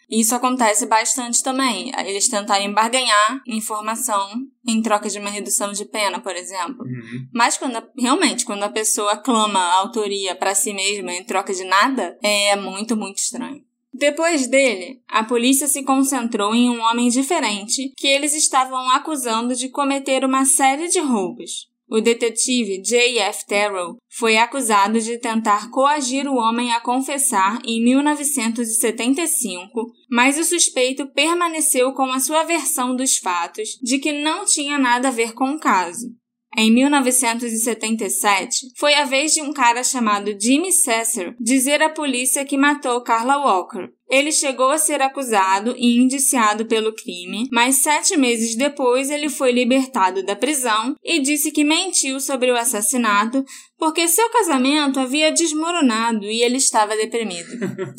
Isso 0.09 0.33
acontece 0.33 0.87
bastante 0.87 1.42
também. 1.42 1.90
Eles 2.06 2.28
tentarem 2.28 2.73
barganhar 2.73 3.42
informação 3.49 4.28
em 4.64 4.80
troca 4.80 5.09
de 5.09 5.18
uma 5.18 5.30
redução 5.30 5.73
de 5.73 5.85
pena, 5.87 6.21
por 6.21 6.37
exemplo. 6.37 6.85
Uhum. 6.85 7.26
Mas 7.33 7.59
quando 7.59 7.83
realmente, 7.99 8.44
quando 8.44 8.62
a 8.62 8.68
pessoa 8.68 9.16
clama 9.16 9.59
a 9.59 9.75
autoria 9.78 10.37
para 10.37 10.54
si 10.54 10.73
mesma 10.73 11.12
em 11.12 11.25
troca 11.25 11.52
de 11.52 11.64
nada, 11.64 12.16
é 12.23 12.54
muito, 12.54 12.97
muito 12.97 13.18
estranho. 13.18 13.63
Depois 13.96 14.48
dele, 14.48 15.00
a 15.06 15.22
polícia 15.22 15.68
se 15.68 15.84
concentrou 15.84 16.52
em 16.52 16.68
um 16.68 16.80
homem 16.80 17.08
diferente 17.08 17.92
que 17.96 18.08
eles 18.08 18.34
estavam 18.34 18.90
acusando 18.90 19.54
de 19.54 19.68
cometer 19.68 20.24
uma 20.24 20.44
série 20.44 20.88
de 20.88 20.98
roubos. 20.98 21.72
O 21.88 22.00
detetive 22.00 22.82
J.F. 22.82 23.46
Terrell 23.46 23.96
foi 24.10 24.36
acusado 24.36 25.00
de 25.00 25.16
tentar 25.18 25.70
coagir 25.70 26.26
o 26.26 26.34
homem 26.34 26.72
a 26.72 26.80
confessar 26.80 27.60
em 27.64 27.84
1975, 27.84 29.92
mas 30.10 30.38
o 30.38 30.44
suspeito 30.44 31.06
permaneceu 31.12 31.92
com 31.92 32.10
a 32.10 32.18
sua 32.18 32.42
versão 32.42 32.96
dos 32.96 33.18
fatos 33.18 33.78
de 33.80 34.00
que 34.00 34.10
não 34.10 34.44
tinha 34.44 34.76
nada 34.76 35.06
a 35.06 35.12
ver 35.12 35.34
com 35.34 35.52
o 35.52 35.60
caso. 35.60 36.08
Em 36.56 36.70
1977, 36.73 38.68
foi 38.76 38.94
a 38.94 39.04
vez 39.04 39.34
de 39.34 39.42
um 39.42 39.52
cara 39.52 39.82
chamado 39.82 40.37
Jimmy 40.40 40.73
Sasser 40.73 41.34
dizer 41.40 41.82
à 41.82 41.88
polícia 41.88 42.44
que 42.44 42.56
matou 42.56 43.00
Carla 43.02 43.38
Walker. 43.38 43.88
Ele 44.08 44.30
chegou 44.30 44.70
a 44.70 44.78
ser 44.78 45.02
acusado 45.02 45.75
e 45.76 45.96
indiciado 45.96 46.66
pelo 46.66 46.94
crime, 46.94 47.49
mas 47.50 47.76
sete 47.76 48.16
meses 48.16 48.54
depois 48.54 49.11
ele 49.11 49.28
foi 49.28 49.50
libertado 49.50 50.25
da 50.25 50.37
prisão 50.37 50.94
e 51.02 51.18
disse 51.18 51.50
que 51.50 51.64
mentiu 51.64 52.20
sobre 52.20 52.52
o 52.52 52.56
assassinato 52.56 53.44
porque 53.85 54.09
seu 54.09 54.31
casamento 54.31 54.99
havia 54.99 55.31
desmoronado 55.31 56.25
e 56.25 56.43
ele 56.43 56.57
estava 56.57 56.97
deprimido. 56.97 57.50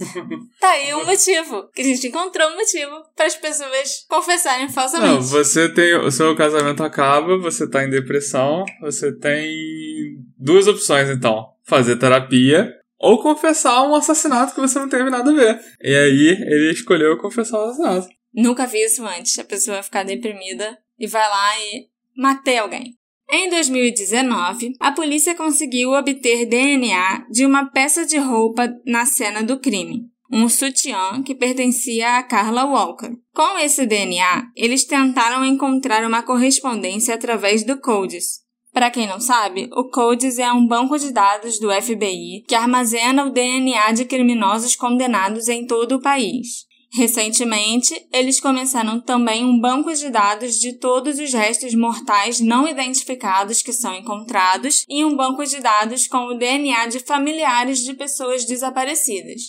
tá 0.60 0.72
aí 0.72 0.92
um 0.96 1.06
motivo, 1.06 1.70
que 1.76 1.82
a 1.84 1.86
gente 1.86 2.08
encontrou 2.08 2.50
um 2.50 2.56
motivo 2.56 3.04
para 3.16 3.28
as 3.28 3.36
pessoas 3.36 4.04
confessarem 4.10 4.68
falsamente. 4.68 5.14
Não, 5.14 5.22
você 5.22 5.70
tem. 5.70 5.96
O 5.98 6.10
seu 6.10 6.36
casamento 6.36 6.84
acaba, 6.84 7.38
você 7.38 7.70
tá 7.70 7.84
em 7.84 7.90
depressão, 7.92 8.66
você 8.82 9.16
tem 9.16 10.18
duas 10.36 10.66
opções 10.66 11.08
então. 11.08 11.50
Fazer 11.64 11.98
terapia 11.98 12.74
ou 12.98 13.22
confessar 13.22 13.88
um 13.88 13.94
assassinato 13.94 14.56
que 14.56 14.62
você 14.62 14.80
não 14.80 14.90
teve 14.90 15.12
nada 15.12 15.30
a 15.30 15.36
ver. 15.36 15.60
E 15.84 15.96
aí 15.96 16.30
ele 16.48 16.72
escolheu 16.72 17.16
confessar 17.20 17.60
o 17.60 17.66
assassinato. 17.66 18.08
Nunca 18.34 18.66
vi 18.66 18.84
isso 18.84 19.06
antes. 19.06 19.38
A 19.38 19.44
pessoa 19.44 19.84
ficar 19.84 20.02
deprimida 20.02 20.80
e 20.98 21.06
vai 21.06 21.30
lá 21.30 21.60
e 21.60 21.88
matei 22.18 22.58
alguém. 22.58 22.98
Em 23.30 23.50
2019, 23.50 24.74
a 24.80 24.92
polícia 24.92 25.36
conseguiu 25.36 25.92
obter 25.92 26.46
DNA 26.46 27.26
de 27.32 27.46
uma 27.46 27.66
peça 27.66 28.06
de 28.06 28.18
roupa 28.18 28.72
na 28.86 29.06
cena 29.06 29.44
do 29.44 29.60
crime, 29.60 30.04
um 30.32 30.48
sutiã 30.48 31.22
que 31.24 31.34
pertencia 31.34 32.18
a 32.18 32.24
Carla 32.24 32.66
Walker. 32.66 33.12
Com 33.34 33.58
esse 33.58 33.86
DNA, 33.86 34.52
eles 34.56 34.86
tentaram 34.86 35.44
encontrar 35.44 36.06
uma 36.06 36.22
correspondência 36.22 37.16
através 37.16 37.66
do 37.66 37.80
CODES, 37.80 38.46
para 38.76 38.92
quem 38.92 39.08
não 39.08 39.22
sabe, 39.22 39.70
o 39.72 39.86
CODES 39.86 40.38
é 40.38 40.52
um 40.52 40.68
banco 40.68 41.00
de 41.00 41.10
dados 41.14 41.58
do 41.62 41.72
FBI 41.72 42.44
que 42.46 42.54
armazena 42.54 43.24
o 43.24 43.30
DNA 43.30 43.94
de 43.94 44.04
criminosos 44.04 44.76
condenados 44.76 45.48
em 45.48 45.66
todo 45.66 45.94
o 45.94 46.02
país. 46.02 46.65
Recentemente, 46.96 47.94
eles 48.12 48.40
começaram 48.40 49.02
também 49.02 49.44
um 49.44 49.60
banco 49.60 49.94
de 49.94 50.10
dados 50.10 50.56
de 50.56 50.74
todos 50.74 51.20
os 51.20 51.34
restos 51.34 51.76
mortais 51.76 52.40
não 52.40 52.68
identificados 52.68 53.62
que 53.62 53.74
são 53.74 53.94
encontrados 53.94 54.86
e 54.88 55.04
um 55.04 55.16
banco 55.16 55.46
de 55.46 55.60
dados 55.60 56.08
com 56.08 56.28
o 56.28 56.38
DNA 56.38 56.88
de 56.88 57.00
familiares 57.00 57.80
de 57.80 57.94
pessoas 57.94 58.46
desaparecidas. 58.46 59.42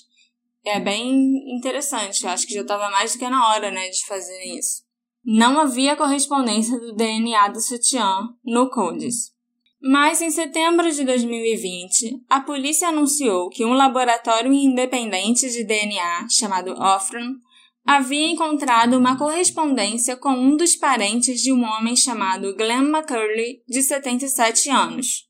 É 0.64 0.80
bem 0.80 1.56
interessante, 1.56 2.24
eu 2.24 2.30
acho 2.30 2.46
que 2.46 2.54
já 2.54 2.62
estava 2.62 2.90
mais 2.90 3.12
do 3.12 3.18
que 3.20 3.28
na 3.28 3.50
hora, 3.50 3.70
né, 3.70 3.88
de 3.90 4.04
fazer 4.06 4.42
isso 4.58 4.86
não 5.26 5.58
havia 5.58 5.96
correspondência 5.96 6.78
do 6.78 6.94
DNA 6.94 7.48
do 7.48 7.60
sutiã 7.60 8.28
no 8.44 8.70
CODES. 8.70 9.34
Mas 9.80 10.20
em 10.20 10.30
setembro 10.30 10.90
de 10.90 11.04
2020, 11.04 12.22
a 12.28 12.40
polícia 12.40 12.88
anunciou 12.88 13.48
que 13.50 13.64
um 13.64 13.74
laboratório 13.74 14.52
independente 14.52 15.50
de 15.50 15.64
DNA, 15.64 16.26
chamado 16.30 16.72
Ofran, 16.72 17.34
havia 17.86 18.26
encontrado 18.26 18.94
uma 18.96 19.16
correspondência 19.16 20.16
com 20.16 20.30
um 20.30 20.56
dos 20.56 20.74
parentes 20.74 21.40
de 21.40 21.52
um 21.52 21.62
homem 21.62 21.94
chamado 21.94 22.56
Glenn 22.56 22.88
McCurley, 22.88 23.62
de 23.68 23.82
77 23.82 24.70
anos. 24.70 25.26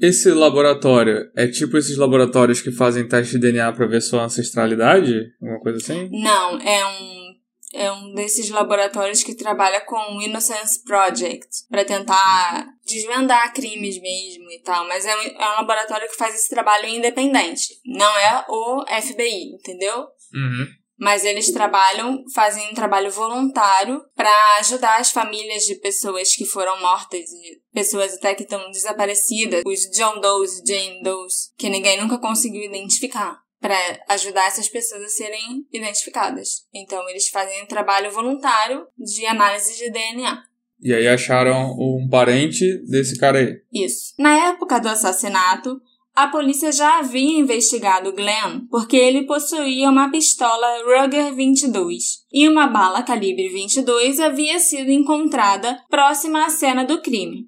Esse 0.00 0.30
laboratório 0.30 1.30
é 1.36 1.46
tipo 1.46 1.76
esses 1.76 1.96
laboratórios 1.96 2.60
que 2.60 2.72
fazem 2.72 3.06
teste 3.06 3.34
de 3.34 3.42
DNA 3.42 3.72
para 3.72 3.86
ver 3.86 4.00
sua 4.00 4.24
ancestralidade? 4.24 5.32
Alguma 5.40 5.60
coisa 5.60 5.78
assim? 5.78 6.08
Não, 6.10 6.58
é 6.58 6.86
um 6.86 7.31
é 7.72 7.90
um 7.90 8.12
desses 8.14 8.50
laboratórios 8.50 9.22
que 9.22 9.34
trabalha 9.34 9.80
com 9.80 10.16
o 10.16 10.22
Innocence 10.22 10.82
Project 10.84 11.48
para 11.68 11.84
tentar 11.84 12.66
desvendar 12.84 13.52
crimes 13.52 14.00
mesmo 14.00 14.50
e 14.50 14.60
tal, 14.62 14.86
mas 14.86 15.06
é 15.06 15.16
um, 15.16 15.20
é 15.20 15.52
um, 15.52 15.56
laboratório 15.56 16.08
que 16.08 16.16
faz 16.16 16.34
esse 16.34 16.50
trabalho 16.50 16.86
independente, 16.86 17.80
não 17.84 18.16
é 18.18 18.44
o 18.48 18.84
FBI, 18.86 19.54
entendeu? 19.54 20.06
Uhum. 20.34 20.66
Mas 20.98 21.24
eles 21.24 21.50
trabalham, 21.50 22.22
fazem 22.32 22.70
um 22.70 22.74
trabalho 22.74 23.10
voluntário 23.10 24.04
para 24.14 24.30
ajudar 24.60 25.00
as 25.00 25.10
famílias 25.10 25.64
de 25.64 25.74
pessoas 25.76 26.34
que 26.36 26.44
foram 26.44 26.80
mortas 26.80 27.28
e 27.28 27.60
pessoas 27.72 28.14
até 28.14 28.34
que 28.34 28.44
estão 28.44 28.70
desaparecidas, 28.70 29.62
os 29.66 29.80
John 29.96 30.20
Does, 30.20 30.62
Jane 30.64 31.02
Does, 31.02 31.52
que 31.58 31.68
ninguém 31.68 32.00
nunca 32.00 32.18
conseguiu 32.18 32.62
identificar 32.62 33.41
para 33.62 33.78
ajudar 34.08 34.48
essas 34.48 34.68
pessoas 34.68 35.04
a 35.04 35.08
serem 35.08 35.64
identificadas. 35.72 36.66
Então, 36.74 37.08
eles 37.08 37.28
fazem 37.28 37.62
um 37.62 37.66
trabalho 37.66 38.10
voluntário 38.10 38.86
de 38.98 39.24
análise 39.24 39.78
de 39.78 39.88
DNA. 39.90 40.42
E 40.82 40.92
aí 40.92 41.06
acharam 41.06 41.70
um 41.78 42.08
parente 42.10 42.66
desse 42.88 43.16
cara 43.16 43.38
aí. 43.38 43.62
Isso. 43.72 44.14
Na 44.18 44.48
época 44.48 44.80
do 44.80 44.88
assassinato, 44.88 45.80
a 46.14 46.26
polícia 46.26 46.72
já 46.72 46.98
havia 46.98 47.38
investigado 47.38 48.12
Glenn 48.12 48.66
porque 48.68 48.96
ele 48.96 49.24
possuía 49.24 49.88
uma 49.88 50.10
pistola 50.10 50.82
Ruger 50.84 51.32
22 51.32 52.24
e 52.30 52.48
uma 52.48 52.66
bala 52.66 53.02
calibre 53.02 53.48
22 53.48 54.20
havia 54.20 54.58
sido 54.58 54.90
encontrada 54.90 55.78
próxima 55.88 56.44
à 56.44 56.50
cena 56.50 56.84
do 56.84 57.00
crime. 57.00 57.46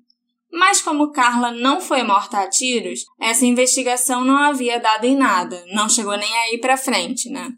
Mas 0.55 0.81
como 0.81 1.11
Carla 1.11 1.51
não 1.51 1.81
foi 1.81 2.05
morta 2.05 2.39
a 2.39 2.49
tiros, 2.49 3.01
essa 3.21 3.45
investigação 3.45 4.25
não 4.25 4.37
havia 4.37 4.79
dado 4.79 5.05
em 5.05 5.17
nada, 5.17 5.65
não 5.73 5.89
chegou 5.89 6.17
nem 6.17 6.33
aí 6.39 6.59
para 6.59 6.77
frente, 6.77 7.29
né? 7.29 7.51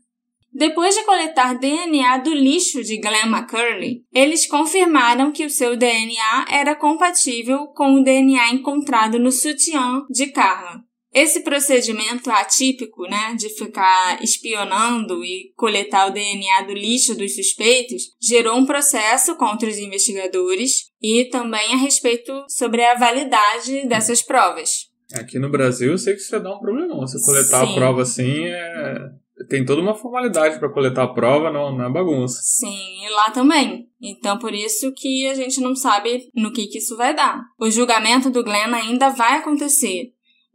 Depois 0.51 0.95
de 0.95 1.05
coletar 1.05 1.59
DNA 1.59 2.17
do 2.17 2.33
lixo 2.33 2.83
de 2.83 2.97
Glenn 2.97 3.27
McCurley, 3.27 4.03
eles 4.11 4.47
confirmaram 4.47 5.31
que 5.31 5.45
o 5.45 5.51
seu 5.51 5.77
DNA 5.77 6.47
era 6.49 6.75
compatível 6.75 7.67
com 7.67 7.97
o 7.97 8.03
DNA 8.03 8.55
encontrado 8.55 9.19
no 9.19 9.31
sutiã 9.31 10.03
de 10.09 10.29
Carla. 10.29 10.86
Esse 11.17 11.41
procedimento 11.41 12.31
atípico, 12.31 13.05
né, 13.05 13.35
de 13.39 13.49
ficar 13.49 14.23
espionando 14.23 15.25
e 15.25 15.51
coletar 15.57 16.09
o 16.09 16.13
DNA 16.13 16.61
do 16.67 16.75
lixo 16.75 17.17
dos 17.17 17.35
suspeitos, 17.35 18.03
gerou 18.21 18.55
um 18.55 18.67
processo 18.67 19.35
contra 19.37 19.67
os 19.67 19.79
investigadores 19.79 20.91
e 21.01 21.25
também 21.31 21.73
a 21.73 21.79
respeito 21.79 22.45
sobre 22.51 22.85
a 22.85 22.99
validade 22.99 23.89
dessas 23.89 24.21
provas. 24.21 24.91
Aqui 25.15 25.39
no 25.39 25.49
Brasil, 25.49 25.93
eu 25.93 25.99
sei 25.99 26.13
que 26.13 26.21
isso 26.21 26.35
ia 26.35 26.41
dar 26.41 26.55
um 26.55 26.61
problemão. 26.61 27.01
Você 27.01 27.19
coletar 27.25 27.65
Sim. 27.65 27.73
a 27.73 27.75
prova 27.75 28.03
assim 28.03 28.45
é 28.49 29.09
tem 29.49 29.65
toda 29.65 29.83
uma 29.83 29.95
formalidade 29.95 30.59
para 30.59 30.73
coletar 30.73 31.05
a 31.05 31.13
prova, 31.13 31.51
não, 31.51 31.77
não 31.77 31.85
é 31.85 31.93
bagunça. 31.93 32.41
Sim, 32.43 33.05
e 33.05 33.09
lá 33.11 33.31
também. 33.31 33.89
Então, 34.01 34.39
por 34.39 34.53
isso 34.55 34.93
que 34.93 35.29
a 35.29 35.35
gente 35.35 35.61
não 35.61 35.75
sabe 35.75 36.31
no 36.35 36.53
que, 36.53 36.67
que 36.67 36.79
isso 36.79 36.97
vai 36.97 37.15
dar. 37.15 37.43
O 37.59 37.71
julgamento 37.71 38.31
do 38.31 38.43
Glenn 38.43 38.75
ainda 38.75 39.11
vai 39.11 39.37
acontecer, 39.37 40.13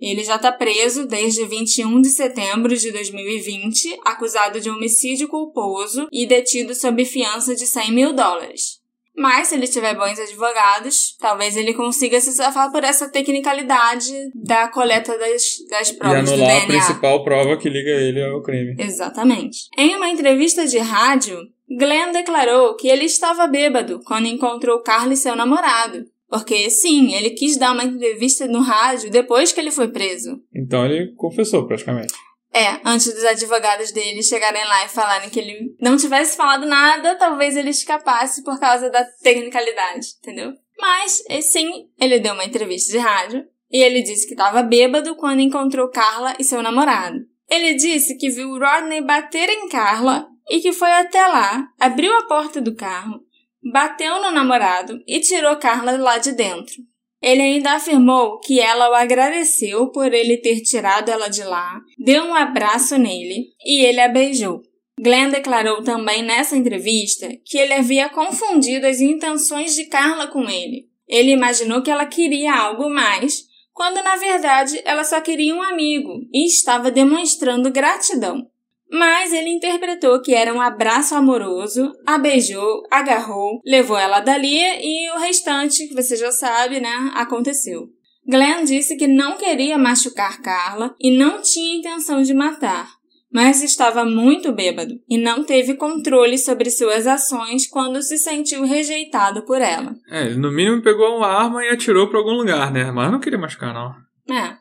ele 0.09 0.23
já 0.23 0.35
está 0.35 0.51
preso 0.51 1.05
desde 1.05 1.45
21 1.45 2.01
de 2.01 2.09
setembro 2.09 2.75
de 2.75 2.91
2020, 2.91 3.99
acusado 4.03 4.59
de 4.59 4.69
homicídio 4.69 5.27
culposo 5.27 6.07
e 6.11 6.25
detido 6.25 6.73
sob 6.73 7.05
fiança 7.05 7.55
de 7.55 7.67
100 7.67 7.91
mil 7.91 8.13
dólares. 8.13 8.81
Mas, 9.15 9.49
se 9.49 9.55
ele 9.55 9.67
tiver 9.67 9.93
bons 9.93 10.17
advogados, 10.17 11.15
talvez 11.19 11.55
ele 11.55 11.73
consiga 11.73 12.19
se 12.19 12.31
safar 12.31 12.71
por 12.71 12.83
essa 12.83 13.09
tecnicalidade 13.09 14.13
da 14.33 14.69
coleta 14.69 15.17
das, 15.17 15.43
das 15.69 15.91
provas 15.91 16.29
e 16.29 16.33
anular 16.33 16.63
a 16.63 16.65
principal 16.65 17.23
prova 17.23 17.57
que 17.57 17.69
liga 17.69 17.91
ele 17.91 18.23
ao 18.23 18.41
crime. 18.41 18.75
Exatamente. 18.79 19.67
Em 19.77 19.95
uma 19.95 20.09
entrevista 20.09 20.65
de 20.65 20.77
rádio, 20.79 21.37
Glenn 21.69 22.11
declarou 22.13 22.75
que 22.75 22.87
ele 22.87 23.05
estava 23.05 23.47
bêbado 23.47 23.99
quando 24.05 24.27
encontrou 24.27 24.81
Carla 24.81 25.13
e 25.13 25.17
seu 25.17 25.35
namorado 25.35 26.05
porque, 26.31 26.69
sim, 26.69 27.13
ele 27.13 27.31
quis 27.31 27.57
dar 27.57 27.73
uma 27.73 27.83
entrevista 27.83 28.47
no 28.47 28.61
rádio 28.61 29.11
depois 29.11 29.51
que 29.51 29.59
ele 29.59 29.69
foi 29.69 29.89
preso. 29.89 30.41
Então 30.55 30.85
ele 30.85 31.13
confessou, 31.17 31.67
praticamente. 31.67 32.13
É, 32.53 32.79
antes 32.85 33.13
dos 33.13 33.25
advogados 33.25 33.91
dele 33.91 34.23
chegarem 34.23 34.63
lá 34.63 34.85
e 34.85 34.89
falarem 34.89 35.29
que 35.29 35.39
ele 35.41 35.75
não 35.81 35.97
tivesse 35.97 36.37
falado 36.37 36.65
nada, 36.65 37.15
talvez 37.15 37.57
ele 37.57 37.69
escapasse 37.69 38.45
por 38.45 38.57
causa 38.61 38.89
da 38.89 39.03
tecnicalidade, 39.21 40.07
entendeu? 40.21 40.53
Mas, 40.79 41.21
sim, 41.43 41.89
ele 41.99 42.19
deu 42.19 42.33
uma 42.33 42.45
entrevista 42.45 42.93
de 42.93 42.97
rádio 42.97 43.43
e 43.69 43.83
ele 43.83 44.01
disse 44.01 44.25
que 44.25 44.33
estava 44.33 44.63
bêbado 44.63 45.15
quando 45.17 45.41
encontrou 45.41 45.89
Carla 45.89 46.33
e 46.39 46.45
seu 46.45 46.63
namorado. 46.63 47.17
Ele 47.49 47.73
disse 47.73 48.17
que 48.17 48.29
viu 48.29 48.57
Rodney 48.57 49.01
bater 49.01 49.49
em 49.49 49.67
Carla 49.67 50.27
e 50.49 50.61
que 50.61 50.71
foi 50.71 50.91
até 50.93 51.27
lá, 51.27 51.67
abriu 51.77 52.15
a 52.15 52.25
porta 52.25 52.61
do 52.61 52.73
carro, 52.73 53.21
bateu 53.63 54.21
no 54.21 54.31
namorado 54.31 55.01
e 55.07 55.19
tirou 55.19 55.55
Carla 55.57 55.91
lá 55.97 56.17
de 56.17 56.31
dentro. 56.31 56.75
Ele 57.21 57.41
ainda 57.41 57.73
afirmou 57.73 58.39
que 58.39 58.59
ela 58.59 58.89
o 58.89 58.95
agradeceu 58.95 59.91
por 59.91 60.11
ele 60.11 60.37
ter 60.37 60.61
tirado 60.61 61.09
ela 61.09 61.27
de 61.27 61.43
lá, 61.43 61.79
deu 61.99 62.23
um 62.23 62.33
abraço 62.33 62.97
nele 62.97 63.49
e 63.63 63.85
ele 63.85 64.01
a 64.01 64.07
beijou. 64.07 64.63
Glenn 64.99 65.29
declarou 65.29 65.83
também 65.83 66.23
nessa 66.23 66.57
entrevista 66.57 67.29
que 67.45 67.57
ele 67.57 67.73
havia 67.73 68.09
confundido 68.09 68.87
as 68.87 68.99
intenções 68.99 69.75
de 69.75 69.85
Carla 69.85 70.27
com 70.27 70.49
ele. 70.49 70.89
Ele 71.07 71.31
imaginou 71.31 71.81
que 71.81 71.91
ela 71.91 72.05
queria 72.05 72.55
algo 72.55 72.89
mais, 72.89 73.43
quando 73.73 74.03
na 74.03 74.15
verdade 74.15 74.81
ela 74.85 75.03
só 75.03 75.21
queria 75.21 75.55
um 75.55 75.61
amigo 75.61 76.27
e 76.33 76.45
estava 76.45 76.89
demonstrando 76.91 77.71
gratidão. 77.71 78.47
Mas 78.91 79.31
ele 79.31 79.49
interpretou 79.49 80.21
que 80.21 80.33
era 80.33 80.53
um 80.53 80.59
abraço 80.59 81.15
amoroso, 81.15 81.93
a 82.05 82.17
beijou, 82.17 82.83
agarrou, 82.91 83.61
levou 83.65 83.97
ela 83.97 84.19
dali 84.19 84.59
e 84.59 85.09
o 85.11 85.19
restante, 85.19 85.87
que 85.87 85.95
você 85.95 86.15
já 86.17 86.31
sabe, 86.31 86.81
né, 86.81 87.11
aconteceu. 87.15 87.87
Glenn 88.27 88.65
disse 88.65 88.95
que 88.97 89.07
não 89.07 89.37
queria 89.37 89.77
machucar 89.77 90.41
Carla 90.41 90.93
e 90.99 91.09
não 91.09 91.41
tinha 91.41 91.77
intenção 91.77 92.21
de 92.21 92.33
matar, 92.33 92.87
mas 93.33 93.63
estava 93.63 94.05
muito 94.05 94.51
bêbado 94.51 94.93
e 95.09 95.17
não 95.17 95.43
teve 95.43 95.75
controle 95.75 96.37
sobre 96.37 96.69
suas 96.69 97.07
ações 97.07 97.67
quando 97.67 98.01
se 98.01 98.17
sentiu 98.17 98.63
rejeitado 98.63 99.43
por 99.45 99.61
ela. 99.61 99.95
É, 100.09 100.25
ele 100.25 100.35
no 100.35 100.51
mínimo 100.51 100.83
pegou 100.83 101.17
uma 101.17 101.27
arma 101.27 101.63
e 101.63 101.69
atirou 101.69 102.09
para 102.09 102.19
algum 102.19 102.33
lugar, 102.33 102.71
né? 102.71 102.91
Mas 102.91 103.11
não 103.11 103.19
queria 103.19 103.39
machucar, 103.39 103.73
não. 103.73 103.95
É. 104.35 104.60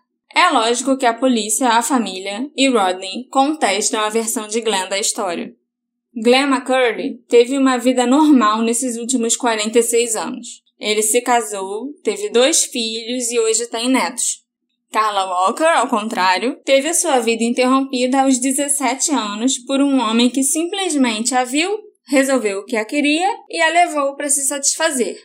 É 0.51 0.53
lógico 0.53 0.97
que 0.97 1.07
a 1.07 1.15
polícia, 1.15 1.69
a 1.69 1.81
família 1.81 2.51
e 2.57 2.69
Rodney 2.69 3.29
contestam 3.31 4.01
a 4.01 4.09
versão 4.09 4.49
de 4.49 4.61
Glenn 4.61 4.89
da 4.89 4.99
história. 4.99 5.55
Glenn 6.13 6.49
McCurdy 6.49 7.23
teve 7.29 7.57
uma 7.57 7.79
vida 7.79 8.05
normal 8.05 8.61
nesses 8.61 8.97
últimos 8.97 9.37
46 9.37 10.17
anos. 10.17 10.49
Ele 10.77 11.03
se 11.03 11.21
casou, 11.21 11.93
teve 12.03 12.31
dois 12.31 12.65
filhos 12.65 13.31
e 13.31 13.39
hoje 13.39 13.69
tem 13.69 13.89
netos. 13.89 14.45
Carla 14.91 15.25
Walker, 15.25 15.63
ao 15.63 15.87
contrário, 15.87 16.59
teve 16.65 16.89
a 16.89 16.95
sua 16.95 17.21
vida 17.21 17.45
interrompida 17.45 18.23
aos 18.23 18.41
17 18.41 19.13
anos 19.13 19.57
por 19.57 19.81
um 19.81 20.01
homem 20.01 20.29
que 20.29 20.43
simplesmente 20.43 21.33
a 21.33 21.45
viu, 21.45 21.79
resolveu 22.09 22.65
que 22.65 22.77
a 22.77 22.85
queria 22.85 23.31
e 23.49 23.63
a 23.63 23.71
levou 23.71 24.17
para 24.17 24.29
se 24.29 24.45
satisfazer. 24.45 25.17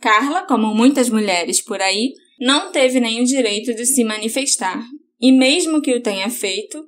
Carla, 0.00 0.42
como 0.42 0.74
muitas 0.74 1.08
mulheres 1.08 1.62
por 1.62 1.80
aí, 1.80 2.12
não 2.38 2.72
teve 2.72 3.00
o 3.20 3.24
direito 3.24 3.74
de 3.74 3.86
se 3.86 4.04
manifestar, 4.04 4.84
e 5.20 5.32
mesmo 5.32 5.80
que 5.80 5.94
o 5.94 6.02
tenha 6.02 6.28
feito, 6.28 6.84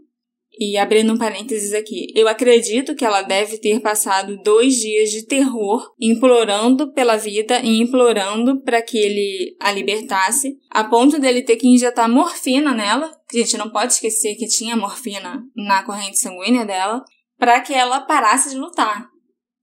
e 0.59 0.79
abrindo 0.79 1.13
um 1.13 1.19
parênteses 1.19 1.75
aqui, 1.75 2.07
eu 2.15 2.27
acredito 2.27 2.95
que 2.95 3.05
ela 3.05 3.21
deve 3.21 3.59
ter 3.59 3.81
passado 3.81 4.39
dois 4.43 4.77
dias 4.77 5.11
de 5.11 5.27
terror, 5.27 5.93
implorando 6.01 6.93
pela 6.93 7.17
vida 7.17 7.61
e 7.61 7.79
implorando 7.79 8.63
para 8.63 8.81
que 8.81 8.97
ele 8.97 9.55
a 9.61 9.71
libertasse, 9.71 10.57
a 10.71 10.83
ponto 10.85 11.21
dele 11.21 11.43
ter 11.43 11.57
que 11.57 11.69
injetar 11.69 12.11
morfina 12.11 12.73
nela, 12.73 13.11
gente 13.33 13.59
não 13.59 13.71
pode 13.71 13.93
esquecer 13.93 14.35
que 14.37 14.49
tinha 14.49 14.77
morfina 14.77 15.43
na 15.55 15.83
corrente 15.83 16.19
sanguínea 16.19 16.65
dela, 16.65 17.05
para 17.39 17.61
que 17.61 17.75
ela 17.75 18.01
parasse 18.01 18.51
de 18.51 18.57
lutar. 18.57 19.07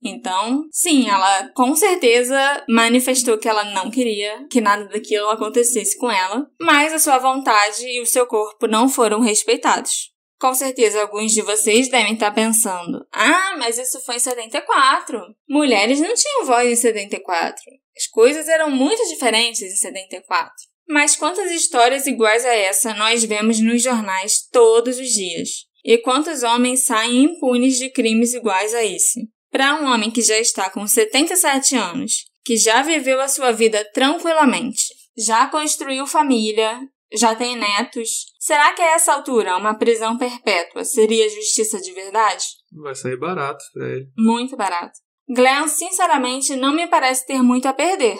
Então, 0.03 0.65
sim, 0.71 1.09
ela 1.09 1.49
com 1.55 1.75
certeza 1.75 2.63
manifestou 2.67 3.37
que 3.37 3.47
ela 3.47 3.63
não 3.63 3.89
queria 3.89 4.45
que 4.49 4.59
nada 4.59 4.85
daquilo 4.85 5.29
acontecesse 5.29 5.97
com 5.97 6.11
ela, 6.11 6.45
mas 6.59 6.93
a 6.93 6.99
sua 6.99 7.17
vontade 7.17 7.85
e 7.87 8.01
o 8.01 8.05
seu 8.05 8.27
corpo 8.27 8.67
não 8.67 8.89
foram 8.89 9.21
respeitados. 9.21 10.11
Com 10.39 10.53
certeza 10.53 11.01
alguns 11.01 11.31
de 11.31 11.41
vocês 11.41 11.89
devem 11.89 12.15
estar 12.15 12.31
pensando: 12.31 13.05
ah, 13.13 13.55
mas 13.57 13.77
isso 13.77 14.01
foi 14.01 14.15
em 14.15 14.19
74. 14.19 15.17
Mulheres 15.47 16.01
não 16.01 16.13
tinham 16.13 16.45
voz 16.45 16.69
em 16.69 16.75
74. 16.75 17.61
As 17.95 18.07
coisas 18.07 18.49
eram 18.49 18.69
muito 18.69 19.01
diferentes 19.07 19.61
em 19.61 19.75
74. 19.75 20.51
Mas 20.85 21.15
quantas 21.15 21.49
histórias 21.49 22.07
iguais 22.07 22.43
a 22.43 22.53
essa 22.53 22.93
nós 22.93 23.23
vemos 23.23 23.59
nos 23.61 23.81
jornais 23.81 24.45
todos 24.51 24.99
os 24.99 25.07
dias? 25.07 25.49
E 25.85 25.97
quantos 25.97 26.43
homens 26.43 26.85
saem 26.85 27.23
impunes 27.23 27.77
de 27.77 27.89
crimes 27.89 28.33
iguais 28.33 28.73
a 28.73 28.83
esse? 28.83 29.21
Para 29.53 29.75
um 29.75 29.85
homem 29.85 30.09
que 30.09 30.23
já 30.23 30.39
está 30.39 30.67
com 30.71 30.87
77 30.87 31.75
anos, 31.75 32.25
que 32.43 32.57
já 32.57 32.81
viveu 32.81 33.21
a 33.21 33.27
sua 33.27 33.51
vida 33.51 33.87
tranquilamente, 33.93 34.83
já 35.15 35.45
construiu 35.45 36.07
família, 36.07 36.81
já 37.13 37.35
tem 37.35 37.55
netos. 37.55 38.33
Será 38.39 38.73
que 38.73 38.81
a 38.81 38.95
essa 38.95 39.13
altura 39.13 39.55
uma 39.55 39.77
prisão 39.77 40.17
perpétua 40.17 40.83
seria 40.83 41.29
justiça 41.29 41.79
de 41.79 41.91
verdade? 41.91 42.43
Vai 42.81 42.95
sair 42.95 43.15
barato 43.15 43.63
pra 43.71 43.87
ele. 43.87 44.07
Muito 44.17 44.57
barato. 44.57 44.97
Glenn, 45.29 45.67
sinceramente, 45.67 46.55
não 46.55 46.73
me 46.73 46.87
parece 46.87 47.27
ter 47.27 47.43
muito 47.43 47.67
a 47.67 47.73
perder. 47.73 48.17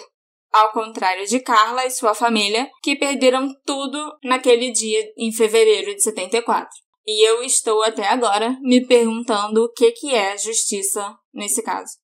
Ao 0.52 0.70
contrário 0.70 1.26
de 1.26 1.40
Carla 1.40 1.84
e 1.84 1.90
sua 1.90 2.14
família, 2.14 2.70
que 2.80 2.94
perderam 2.94 3.48
tudo 3.66 3.98
naquele 4.22 4.70
dia 4.70 5.04
em 5.18 5.32
fevereiro 5.32 5.92
de 5.96 6.00
74. 6.00 6.68
E 7.06 7.28
eu 7.28 7.42
estou 7.42 7.82
até 7.82 8.06
agora 8.06 8.58
me 8.62 8.86
perguntando 8.86 9.64
o 9.64 9.72
que, 9.72 9.92
que 9.92 10.14
é 10.14 10.38
justiça 10.38 11.14
nesse 11.34 11.62
caso. 11.62 11.98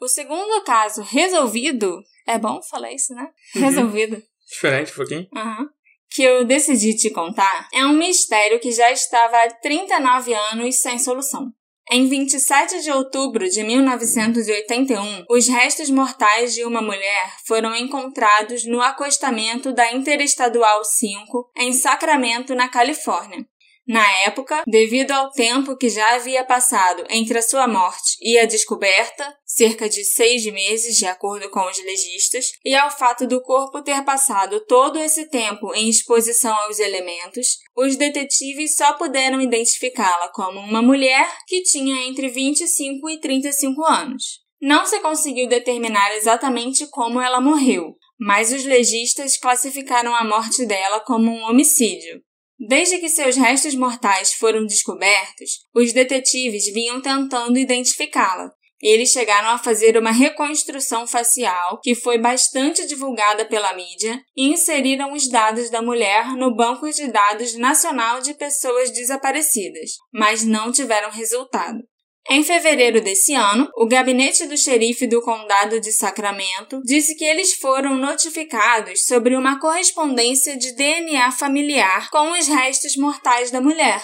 O 0.00 0.08
segundo 0.08 0.62
caso 0.64 1.02
resolvido. 1.02 2.02
É 2.26 2.38
bom 2.38 2.62
falar 2.62 2.92
isso, 2.92 3.14
né? 3.14 3.30
Uhum. 3.54 3.62
Resolvido. 3.62 4.22
Diferente 4.46 4.92
um 4.92 4.96
pouquinho. 4.96 5.28
Uhum. 5.34 5.68
Que 6.10 6.22
eu 6.22 6.44
decidi 6.46 6.96
te 6.96 7.10
contar 7.10 7.68
é 7.72 7.84
um 7.84 7.92
mistério 7.92 8.58
que 8.60 8.72
já 8.72 8.90
estava 8.90 9.36
há 9.36 9.50
39 9.50 10.32
anos 10.32 10.80
sem 10.80 10.98
solução. 10.98 11.52
Em 11.90 12.08
27 12.08 12.80
de 12.80 12.90
outubro 12.90 13.48
de 13.48 13.62
1981, 13.62 15.26
os 15.28 15.46
restos 15.46 15.90
mortais 15.90 16.54
de 16.54 16.64
uma 16.64 16.80
mulher 16.80 17.36
foram 17.46 17.76
encontrados 17.76 18.64
no 18.64 18.80
acostamento 18.80 19.70
da 19.72 19.92
Interestadual 19.92 20.82
5 20.82 21.50
em 21.56 21.72
Sacramento, 21.74 22.54
na 22.54 22.68
Califórnia. 22.68 23.46
Na 23.86 24.10
época, 24.22 24.62
devido 24.66 25.10
ao 25.10 25.30
tempo 25.30 25.76
que 25.76 25.90
já 25.90 26.14
havia 26.14 26.42
passado 26.42 27.04
entre 27.10 27.36
a 27.36 27.42
sua 27.42 27.68
morte 27.68 28.16
e 28.22 28.38
a 28.38 28.46
descoberta, 28.46 29.36
cerca 29.44 29.88
de 29.90 30.02
seis 30.04 30.42
meses, 30.46 30.96
de 30.96 31.04
acordo 31.04 31.50
com 31.50 31.60
os 31.68 31.76
legistas, 31.84 32.46
e 32.64 32.74
ao 32.74 32.90
fato 32.90 33.26
do 33.26 33.42
corpo 33.42 33.82
ter 33.82 34.02
passado 34.02 34.64
todo 34.64 34.98
esse 34.98 35.28
tempo 35.28 35.74
em 35.74 35.90
exposição 35.90 36.54
aos 36.60 36.78
elementos, 36.78 37.58
os 37.76 37.94
detetives 37.96 38.74
só 38.74 38.94
puderam 38.94 39.38
identificá-la 39.38 40.28
como 40.28 40.60
uma 40.60 40.80
mulher 40.80 41.30
que 41.46 41.62
tinha 41.62 42.06
entre 42.08 42.28
25 42.28 43.10
e 43.10 43.20
35 43.20 43.84
anos. 43.84 44.44
Não 44.62 44.86
se 44.86 44.98
conseguiu 45.00 45.46
determinar 45.46 46.16
exatamente 46.16 46.86
como 46.88 47.20
ela 47.20 47.38
morreu, 47.38 47.94
mas 48.18 48.50
os 48.50 48.64
legistas 48.64 49.36
classificaram 49.36 50.14
a 50.14 50.24
morte 50.24 50.64
dela 50.64 51.00
como 51.00 51.30
um 51.30 51.44
homicídio. 51.44 52.22
Desde 52.58 52.98
que 52.98 53.08
seus 53.08 53.36
restos 53.36 53.74
mortais 53.74 54.32
foram 54.34 54.64
descobertos, 54.64 55.66
os 55.74 55.92
detetives 55.92 56.72
vinham 56.72 57.00
tentando 57.00 57.58
identificá-la. 57.58 58.50
Eles 58.80 59.10
chegaram 59.10 59.48
a 59.48 59.58
fazer 59.58 59.96
uma 59.96 60.10
reconstrução 60.10 61.06
facial 61.06 61.80
que 61.82 61.94
foi 61.94 62.18
bastante 62.18 62.86
divulgada 62.86 63.44
pela 63.46 63.72
mídia 63.74 64.20
e 64.36 64.52
inseriram 64.52 65.14
os 65.14 65.28
dados 65.28 65.70
da 65.70 65.80
mulher 65.80 66.36
no 66.36 66.54
Banco 66.54 66.90
de 66.90 67.06
Dados 67.08 67.54
Nacional 67.54 68.20
de 68.20 68.34
Pessoas 68.34 68.90
Desaparecidas, 68.90 69.92
mas 70.12 70.44
não 70.44 70.70
tiveram 70.70 71.10
resultado. 71.10 71.78
Em 72.30 72.42
fevereiro 72.42 73.02
desse 73.02 73.34
ano, 73.34 73.70
o 73.76 73.86
gabinete 73.86 74.46
do 74.46 74.56
xerife 74.56 75.06
do 75.06 75.20
condado 75.20 75.78
de 75.78 75.92
Sacramento 75.92 76.80
disse 76.82 77.14
que 77.16 77.24
eles 77.24 77.54
foram 77.54 77.96
notificados 77.96 79.04
sobre 79.04 79.36
uma 79.36 79.60
correspondência 79.60 80.56
de 80.56 80.72
DNA 80.74 81.30
familiar 81.32 82.08
com 82.10 82.32
os 82.32 82.48
restos 82.48 82.96
mortais 82.96 83.50
da 83.50 83.60
mulher. 83.60 84.02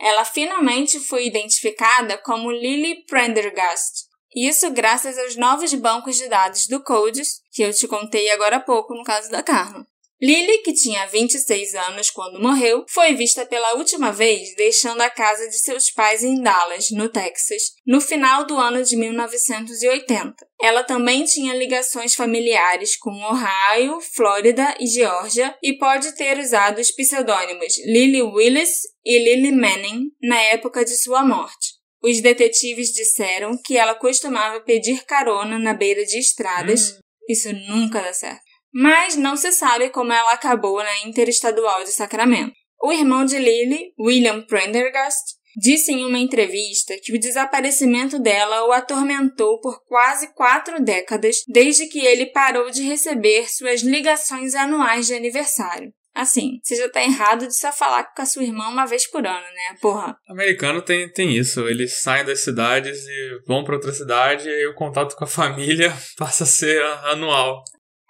Ela 0.00 0.24
finalmente 0.24 0.98
foi 0.98 1.26
identificada 1.26 2.18
como 2.18 2.50
Lily 2.50 3.04
Prendergast. 3.06 4.10
Isso 4.34 4.70
graças 4.70 5.16
aos 5.18 5.36
novos 5.36 5.72
bancos 5.74 6.16
de 6.16 6.28
dados 6.28 6.66
do 6.66 6.82
CODES, 6.82 7.40
que 7.52 7.62
eu 7.62 7.72
te 7.72 7.86
contei 7.86 8.30
agora 8.30 8.56
há 8.56 8.60
pouco 8.60 8.94
no 8.94 9.04
caso 9.04 9.30
da 9.30 9.42
Carla. 9.42 9.86
Lily, 10.22 10.58
que 10.58 10.74
tinha 10.74 11.06
26 11.06 11.74
anos 11.74 12.10
quando 12.10 12.42
morreu, 12.42 12.84
foi 12.90 13.14
vista 13.14 13.46
pela 13.46 13.76
última 13.76 14.12
vez 14.12 14.54
deixando 14.54 15.00
a 15.00 15.08
casa 15.08 15.48
de 15.48 15.58
seus 15.58 15.90
pais 15.90 16.22
em 16.22 16.42
Dallas, 16.42 16.90
no 16.90 17.08
Texas, 17.08 17.62
no 17.86 18.02
final 18.02 18.44
do 18.44 18.58
ano 18.58 18.84
de 18.84 18.96
1980. 18.96 20.34
Ela 20.60 20.84
também 20.84 21.24
tinha 21.24 21.54
ligações 21.54 22.14
familiares 22.14 22.98
com 22.98 23.10
Ohio, 23.10 23.98
Flórida 24.14 24.76
e 24.78 24.86
Geórgia 24.86 25.56
e 25.62 25.78
pode 25.78 26.14
ter 26.14 26.38
usado 26.38 26.80
os 26.80 26.90
pseudônimos 26.90 27.78
Lily 27.86 28.20
Willis 28.20 28.80
e 29.02 29.18
Lily 29.18 29.52
Manning 29.52 30.10
na 30.22 30.38
época 30.42 30.84
de 30.84 30.98
sua 30.98 31.24
morte. 31.24 31.80
Os 32.02 32.20
detetives 32.20 32.92
disseram 32.92 33.58
que 33.64 33.78
ela 33.78 33.94
costumava 33.94 34.60
pedir 34.60 35.02
carona 35.06 35.58
na 35.58 35.72
beira 35.72 36.04
de 36.04 36.18
estradas. 36.18 36.90
Hum. 36.92 37.00
Isso 37.26 37.52
nunca 37.52 38.02
dá 38.02 38.12
certo 38.12 38.49
mas 38.72 39.16
não 39.16 39.36
se 39.36 39.52
sabe 39.52 39.90
como 39.90 40.12
ela 40.12 40.32
acabou 40.32 40.78
na 40.78 41.06
Interestadual 41.06 41.84
de 41.84 41.92
Sacramento. 41.92 42.52
O 42.82 42.92
irmão 42.92 43.24
de 43.24 43.38
Lily, 43.38 43.92
William 43.98 44.42
Prendergast, 44.42 45.38
disse 45.56 45.92
em 45.92 46.04
uma 46.04 46.18
entrevista 46.18 46.94
que 47.02 47.12
o 47.14 47.20
desaparecimento 47.20 48.18
dela 48.18 48.66
o 48.66 48.72
atormentou 48.72 49.60
por 49.60 49.84
quase 49.84 50.32
quatro 50.34 50.82
décadas 50.82 51.36
desde 51.48 51.86
que 51.88 51.98
ele 52.00 52.26
parou 52.26 52.70
de 52.70 52.82
receber 52.82 53.50
suas 53.50 53.82
ligações 53.82 54.54
anuais 54.54 55.06
de 55.06 55.14
aniversário. 55.14 55.92
Assim, 56.14 56.58
você 56.62 56.74
já 56.74 56.88
tá 56.88 57.02
errado 57.02 57.46
de 57.46 57.56
só 57.56 57.72
falar 57.72 58.04
com 58.04 58.22
a 58.22 58.26
sua 58.26 58.42
irmã 58.42 58.68
uma 58.68 58.84
vez 58.84 59.08
por 59.08 59.24
ano, 59.24 59.46
né? 59.54 59.76
Porra. 59.80 60.16
Americano 60.28 60.82
tem, 60.82 61.08
tem 61.08 61.36
isso. 61.36 61.68
Eles 61.68 62.02
saem 62.02 62.24
das 62.24 62.40
cidades 62.40 63.06
e 63.06 63.42
vão 63.46 63.62
para 63.62 63.76
outra 63.76 63.92
cidade 63.92 64.48
e 64.48 64.66
o 64.66 64.74
contato 64.74 65.14
com 65.14 65.24
a 65.24 65.28
família 65.28 65.92
passa 66.18 66.44
a 66.44 66.46
ser 66.46 66.82
anual. 67.04 67.62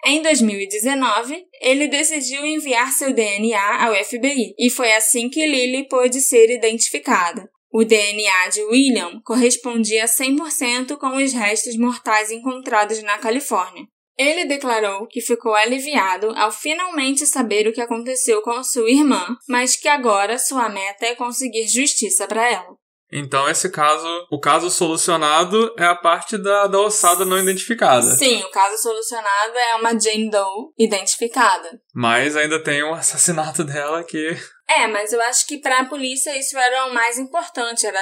Em 0.05 0.21
2019, 0.21 1.45
ele 1.61 1.87
decidiu 1.87 2.43
enviar 2.45 2.91
seu 2.91 3.13
DNA 3.13 3.85
ao 3.85 3.93
FBI 4.03 4.55
e 4.57 4.69
foi 4.69 4.91
assim 4.93 5.29
que 5.29 5.45
Lily 5.45 5.87
pôde 5.87 6.21
ser 6.21 6.49
identificada. 6.49 7.47
O 7.71 7.85
DNA 7.85 8.49
de 8.49 8.63
William 8.63 9.21
correspondia 9.23 10.05
100% 10.05 10.97
com 10.97 11.15
os 11.17 11.31
restos 11.31 11.77
mortais 11.77 12.31
encontrados 12.31 13.01
na 13.03 13.17
Califórnia. 13.17 13.85
Ele 14.17 14.45
declarou 14.45 15.07
que 15.07 15.21
ficou 15.21 15.53
aliviado 15.53 16.31
ao 16.35 16.51
finalmente 16.51 17.25
saber 17.25 17.67
o 17.67 17.73
que 17.73 17.79
aconteceu 17.79 18.41
com 18.41 18.61
sua 18.63 18.89
irmã, 18.89 19.37
mas 19.47 19.75
que 19.75 19.87
agora 19.87 20.37
sua 20.37 20.67
meta 20.67 21.05
é 21.05 21.15
conseguir 21.15 21.67
justiça 21.67 22.27
para 22.27 22.45
ela. 22.51 22.80
Então, 23.11 23.49
esse 23.49 23.69
caso, 23.69 24.07
o 24.31 24.39
caso 24.39 24.69
solucionado 24.69 25.73
é 25.77 25.83
a 25.83 25.95
parte 25.95 26.37
da, 26.37 26.67
da 26.67 26.79
ossada 26.79 27.25
não 27.25 27.37
identificada. 27.37 28.03
Sim, 28.03 28.41
o 28.43 28.49
caso 28.51 28.81
solucionado 28.81 29.57
é 29.57 29.75
uma 29.75 29.99
Jane 29.99 30.29
Doe 30.29 30.71
identificada. 30.79 31.69
Mas 31.93 32.37
ainda 32.37 32.63
tem 32.63 32.81
o 32.83 32.93
assassinato 32.93 33.63
dela 33.65 34.03
que. 34.03 34.37
É, 34.69 34.87
mas 34.87 35.11
eu 35.11 35.21
acho 35.23 35.45
que 35.45 35.59
para 35.59 35.79
a 35.79 35.85
polícia 35.85 36.37
isso 36.37 36.57
era 36.57 36.85
o 36.85 36.93
mais 36.93 37.17
importante. 37.17 37.85
Era 37.85 37.99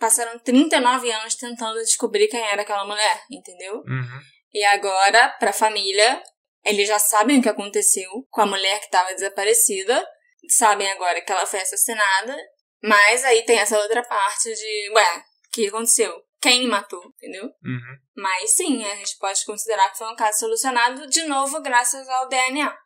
passaram 0.00 0.38
39 0.38 1.10
anos 1.10 1.34
tentando 1.34 1.78
descobrir 1.80 2.28
quem 2.28 2.40
era 2.40 2.62
aquela 2.62 2.84
mulher, 2.84 3.22
entendeu? 3.30 3.76
Uhum. 3.76 4.20
E 4.52 4.64
agora, 4.64 5.28
para 5.38 5.50
a 5.50 5.54
família, 5.54 6.22
eles 6.64 6.88
já 6.88 6.98
sabem 6.98 7.38
o 7.38 7.42
que 7.42 7.48
aconteceu 7.48 8.10
com 8.30 8.40
a 8.40 8.46
mulher 8.46 8.78
que 8.78 8.86
estava 8.86 9.12
desaparecida, 9.12 10.06
sabem 10.48 10.90
agora 10.92 11.20
que 11.20 11.32
ela 11.32 11.46
foi 11.46 11.60
assassinada 11.60 12.36
mas 12.82 13.24
aí 13.24 13.44
tem 13.44 13.58
essa 13.58 13.78
outra 13.78 14.02
parte 14.02 14.52
de, 14.52 14.90
ué, 14.92 15.16
o 15.18 15.50
que 15.52 15.68
aconteceu? 15.68 16.14
Quem 16.40 16.68
matou, 16.68 17.02
entendeu? 17.16 17.44
Uhum. 17.44 17.96
Mas 18.16 18.54
sim, 18.54 18.84
a 18.84 18.94
gente 18.96 19.16
pode 19.18 19.44
considerar 19.44 19.90
que 19.90 19.98
foi 19.98 20.12
um 20.12 20.16
caso 20.16 20.40
solucionado 20.40 21.06
de 21.08 21.24
novo 21.24 21.60
graças 21.62 22.08
ao 22.08 22.28
DNA. 22.28 22.76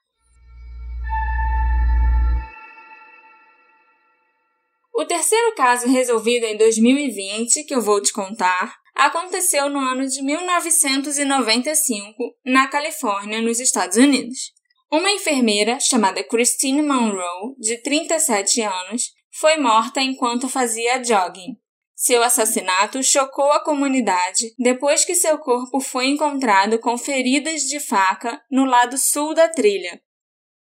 O 4.95 5.05
terceiro 5.07 5.55
caso 5.55 5.89
resolvido 5.89 6.45
em 6.45 6.57
2020, 6.57 7.65
que 7.65 7.75
eu 7.75 7.81
vou 7.81 8.03
te 8.03 8.13
contar, 8.13 8.77
aconteceu 8.95 9.71
no 9.71 9.79
ano 9.79 10.07
de 10.07 10.23
1995, 10.23 12.15
na 12.45 12.69
Califórnia, 12.69 13.41
nos 13.41 13.61
Estados 13.61 13.97
Unidos. 13.97 14.53
Uma 14.93 15.11
enfermeira 15.11 15.79
chamada 15.81 16.23
Christine 16.23 16.83
Monroe, 16.83 17.55
de 17.59 17.81
37 17.83 18.61
anos, 18.61 19.15
foi 19.41 19.57
morta 19.57 20.03
enquanto 20.03 20.51
fazia 20.51 21.03
jogging. 21.03 21.57
Seu 21.97 22.23
assassinato 22.23 23.03
chocou 23.03 23.51
a 23.53 23.65
comunidade 23.65 24.55
depois 24.59 25.03
que 25.03 25.15
seu 25.15 25.39
corpo 25.39 25.81
foi 25.81 26.09
encontrado 26.09 26.79
com 26.79 26.99
feridas 26.99 27.63
de 27.63 27.81
faca 27.81 28.39
no 28.51 28.67
lado 28.67 28.99
sul 28.99 29.35
da 29.35 29.49
trilha. 29.49 29.99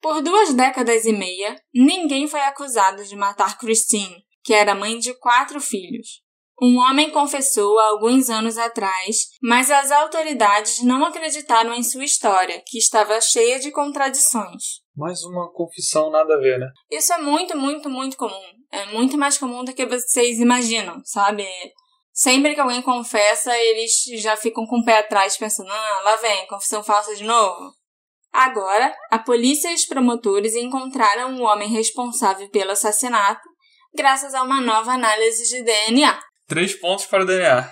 Por 0.00 0.22
duas 0.22 0.54
décadas 0.54 1.04
e 1.04 1.12
meia, 1.12 1.62
ninguém 1.74 2.26
foi 2.26 2.40
acusado 2.40 3.04
de 3.04 3.14
matar 3.14 3.58
Christine, 3.58 4.24
que 4.42 4.54
era 4.54 4.74
mãe 4.74 4.98
de 4.98 5.12
quatro 5.14 5.60
filhos. 5.60 6.22
Um 6.60 6.78
homem 6.78 7.10
confessou 7.10 7.78
há 7.78 7.88
alguns 7.88 8.30
anos 8.30 8.56
atrás, 8.56 9.28
mas 9.42 9.70
as 9.70 9.90
autoridades 9.90 10.82
não 10.82 11.04
acreditaram 11.04 11.74
em 11.74 11.82
sua 11.82 12.04
história, 12.04 12.62
que 12.66 12.78
estava 12.78 13.20
cheia 13.20 13.58
de 13.58 13.70
contradições. 13.70 14.83
Mais 14.96 15.22
uma 15.24 15.50
confissão 15.52 16.10
nada 16.10 16.34
a 16.34 16.38
ver, 16.38 16.58
né? 16.58 16.68
Isso 16.90 17.12
é 17.12 17.18
muito, 17.18 17.56
muito, 17.56 17.90
muito 17.90 18.16
comum. 18.16 18.42
É 18.70 18.86
muito 18.86 19.18
mais 19.18 19.36
comum 19.36 19.64
do 19.64 19.74
que 19.74 19.86
vocês 19.86 20.38
imaginam, 20.38 21.00
sabe? 21.04 21.44
Sempre 22.12 22.54
que 22.54 22.60
alguém 22.60 22.80
confessa, 22.80 23.56
eles 23.58 24.04
já 24.20 24.36
ficam 24.36 24.64
com 24.66 24.78
o 24.78 24.84
pé 24.84 24.98
atrás 24.98 25.36
pensando: 25.36 25.70
ah, 25.70 26.00
lá 26.04 26.16
vem, 26.16 26.46
confissão 26.46 26.82
falsa 26.82 27.14
de 27.16 27.24
novo. 27.24 27.72
Agora, 28.32 28.94
a 29.10 29.18
polícia 29.18 29.70
e 29.70 29.74
os 29.74 29.84
promotores 29.84 30.54
encontraram 30.54 31.36
o 31.36 31.42
homem 31.42 31.68
responsável 31.68 32.48
pelo 32.50 32.72
assassinato 32.72 33.42
graças 33.94 34.34
a 34.34 34.42
uma 34.42 34.60
nova 34.60 34.92
análise 34.92 35.48
de 35.48 35.62
DNA. 35.62 36.20
Três 36.48 36.74
pontos 36.74 37.06
para 37.06 37.22
o 37.22 37.26
DNA. 37.26 37.70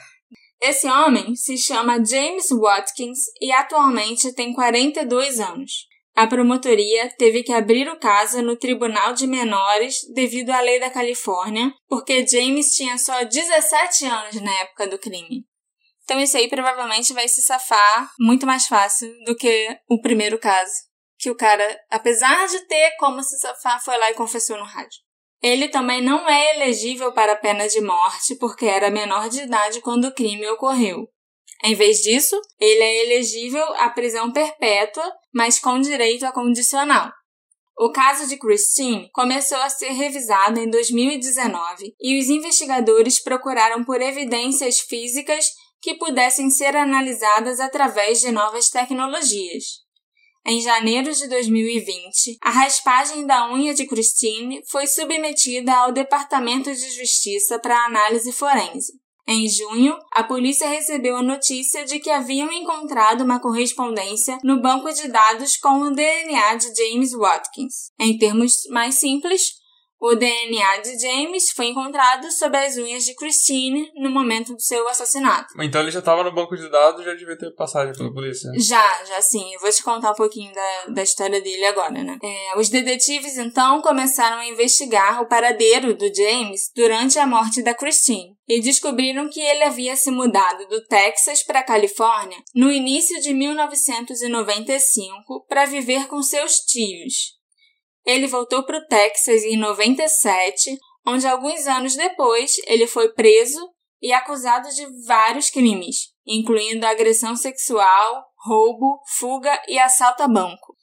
Esse 0.61 0.89
homem 0.89 1.35
se 1.35 1.59
chama 1.59 2.05
James 2.05 2.47
Watkins 2.51 3.19
e 3.41 3.51
atualmente 3.51 4.33
tem 4.33 4.53
42 4.53 5.41
anos. 5.41 5.89
A 6.15 6.27
promotoria 6.27 7.09
teve 7.17 7.43
que 7.43 7.53
abrir 7.53 7.89
o 7.89 7.99
caso 7.99 8.43
no 8.43 8.55
Tribunal 8.55 9.15
de 9.15 9.27
Menores 9.27 9.97
devido 10.15 10.51
à 10.51 10.61
lei 10.61 10.79
da 10.79 10.91
Califórnia, 10.91 11.73
porque 11.89 12.27
James 12.27 12.75
tinha 12.75 12.99
só 12.99 13.25
17 13.25 14.05
anos 14.05 14.41
na 14.43 14.53
época 14.61 14.87
do 14.87 14.99
crime. 14.99 15.47
Então 16.05 16.21
isso 16.21 16.37
aí 16.37 16.49
provavelmente 16.49 17.15
vai 17.15 17.27
se 17.29 17.43
safar 17.43 18.11
muito 18.21 18.47
mais 18.47 18.67
fácil 18.67 19.09
do 19.25 19.35
que 19.35 19.69
o 19.89 20.01
primeiro 20.03 20.39
caso, 20.39 20.73
que 21.19 21.31
o 21.31 21.35
cara, 21.35 21.81
apesar 21.91 22.47
de 22.47 22.61
ter 22.67 22.95
como 22.99 23.23
se 23.23 23.39
safar, 23.39 23.83
foi 23.83 23.97
lá 23.97 24.11
e 24.11 24.15
confessou 24.15 24.59
no 24.59 24.65
rádio. 24.65 25.01
Ele 25.43 25.69
também 25.69 26.03
não 26.03 26.29
é 26.29 26.57
elegível 26.57 27.13
para 27.13 27.33
a 27.33 27.37
pena 27.37 27.67
de 27.67 27.81
morte 27.81 28.37
porque 28.37 28.67
era 28.67 28.91
menor 28.91 29.29
de 29.29 29.41
idade 29.41 29.81
quando 29.81 30.05
o 30.05 30.15
crime 30.15 30.47
ocorreu. 30.49 31.09
Em 31.65 31.75
vez 31.75 31.99
disso, 31.99 32.41
ele 32.59 32.83
é 32.83 33.05
elegível 33.05 33.65
à 33.77 33.89
prisão 33.91 34.33
perpétua, 34.33 35.05
mas 35.33 35.59
com 35.59 35.81
direito 35.81 36.27
a 36.27 36.33
condicional. 36.33 37.13
O 37.79 37.91
caso 37.91 38.29
de 38.29 38.37
Christine 38.37 39.09
começou 39.13 39.59
a 39.59 39.71
ser 39.71 39.91
revisado 39.91 40.59
em 40.61 40.69
2019 40.69 41.95
e 42.01 42.21
os 42.21 42.29
investigadores 42.29 43.23
procuraram 43.23 43.85
por 43.85 44.01
evidências 44.01 44.81
físicas 44.81 45.47
que 45.81 45.95
pudessem 45.95 46.51
ser 46.51 46.77
analisadas 46.77 47.59
através 47.61 48.21
de 48.21 48.31
novas 48.31 48.69
tecnologias. 48.69 49.83
Em 50.45 50.61
janeiro 50.61 51.13
de 51.13 51.29
2020, 51.29 52.39
a 52.43 52.51
raspagem 52.51 53.25
da 53.25 53.53
unha 53.53 53.73
de 53.75 53.87
Christine 53.87 54.61
foi 54.69 54.87
submetida 54.87 55.73
ao 55.73 55.93
Departamento 55.93 56.73
de 56.73 56.91
Justiça 56.91 57.59
para 57.59 57.85
análise 57.85 58.33
forense. 58.33 59.02
Em 59.27 59.49
junho, 59.49 59.97
a 60.13 60.25
polícia 60.25 60.69
recebeu 60.69 61.17
a 61.17 61.23
notícia 61.23 61.85
de 61.85 62.01
que 62.01 62.11
haviam 62.11 62.53
encontrado 62.53 63.23
uma 63.23 63.41
correspondência 63.41 64.39
no 64.43 64.61
banco 64.61 64.93
de 64.93 65.09
dados 65.09 65.57
com 65.57 65.81
o 65.83 65.95
DNA 65.95 66.57
de 66.57 66.75
James 66.75 67.13
Watkins. 67.13 67.93
Em 67.99 68.19
termos 68.19 68.63
mais 68.71 68.97
simples, 68.97 69.62
o 70.03 70.17
DNA 70.17 70.79
de 70.79 70.99
James 70.99 71.53
foi 71.53 71.67
encontrado 71.67 72.29
sob 72.33 72.57
as 72.57 72.77
unhas 72.77 73.05
de 73.05 73.15
Christine 73.15 73.89
no 73.95 74.11
momento 74.11 74.53
do 74.53 74.61
seu 74.61 74.89
assassinato. 74.89 75.55
Então 75.61 75.81
ele 75.81 75.93
já 75.93 76.01
estava 76.01 76.25
no 76.25 76.35
banco 76.35 76.57
de 76.57 76.69
dados 76.69 77.03
e 77.03 77.05
já 77.05 77.15
devia 77.15 77.39
ter 77.39 77.55
passagem 77.55 77.95
pela 77.95 78.13
polícia. 78.13 78.51
Já, 78.57 79.05
já 79.05 79.23
sim. 79.23 79.55
Eu 79.55 79.61
vou 79.61 79.71
te 79.71 79.81
contar 79.81 80.11
um 80.11 80.17
pouquinho 80.17 80.53
da, 80.53 80.87
da 80.89 81.05
história 81.05 81.41
dele 81.41 81.65
agora, 81.67 82.03
né? 82.03 82.19
É, 82.21 82.59
os 82.59 82.69
detetives 82.69 83.39
então 83.39 83.81
começaram 83.81 84.39
a 84.39 84.49
investigar 84.49 85.23
o 85.23 85.29
paradeiro 85.29 85.95
do 85.95 86.13
James 86.13 86.73
durante 86.75 87.21
a 87.21 87.27
morte 87.27 87.63
da 87.63 87.73
Christine 87.73 88.37
e 88.49 88.61
descobriram 88.61 89.31
que 89.31 89.41
ele 89.41 89.63
havia 89.63 89.95
se 89.95 90.11
mudado 90.11 90.67
do 90.67 90.85
Texas 90.87 91.45
para 91.45 91.61
a 91.61 91.65
Califórnia 91.65 92.39
no 92.53 92.73
início 92.73 93.21
de 93.21 93.33
1995 93.33 95.47
para 95.49 95.65
viver 95.65 96.09
com 96.09 96.21
seus 96.25 96.57
tios. 96.57 97.41
Ele 98.05 98.27
voltou 98.27 98.65
para 98.65 98.79
o 98.79 98.87
Texas 98.87 99.43
em 99.45 99.57
97, 99.57 100.77
onde 101.07 101.27
alguns 101.27 101.67
anos 101.67 101.95
depois 101.95 102.53
ele 102.67 102.87
foi 102.87 103.13
preso 103.13 103.61
e 104.01 104.13
acusado 104.13 104.69
de 104.71 104.85
vários 105.07 105.51
crimes, 105.51 106.13
incluindo 106.27 106.87
agressão 106.87 107.37
sexual, 107.37 108.25
roubo, 108.45 109.01
fuga 109.19 109.63
e 109.69 109.79
assalto 109.79 110.23
a 110.23 110.29
banco. 110.29 110.75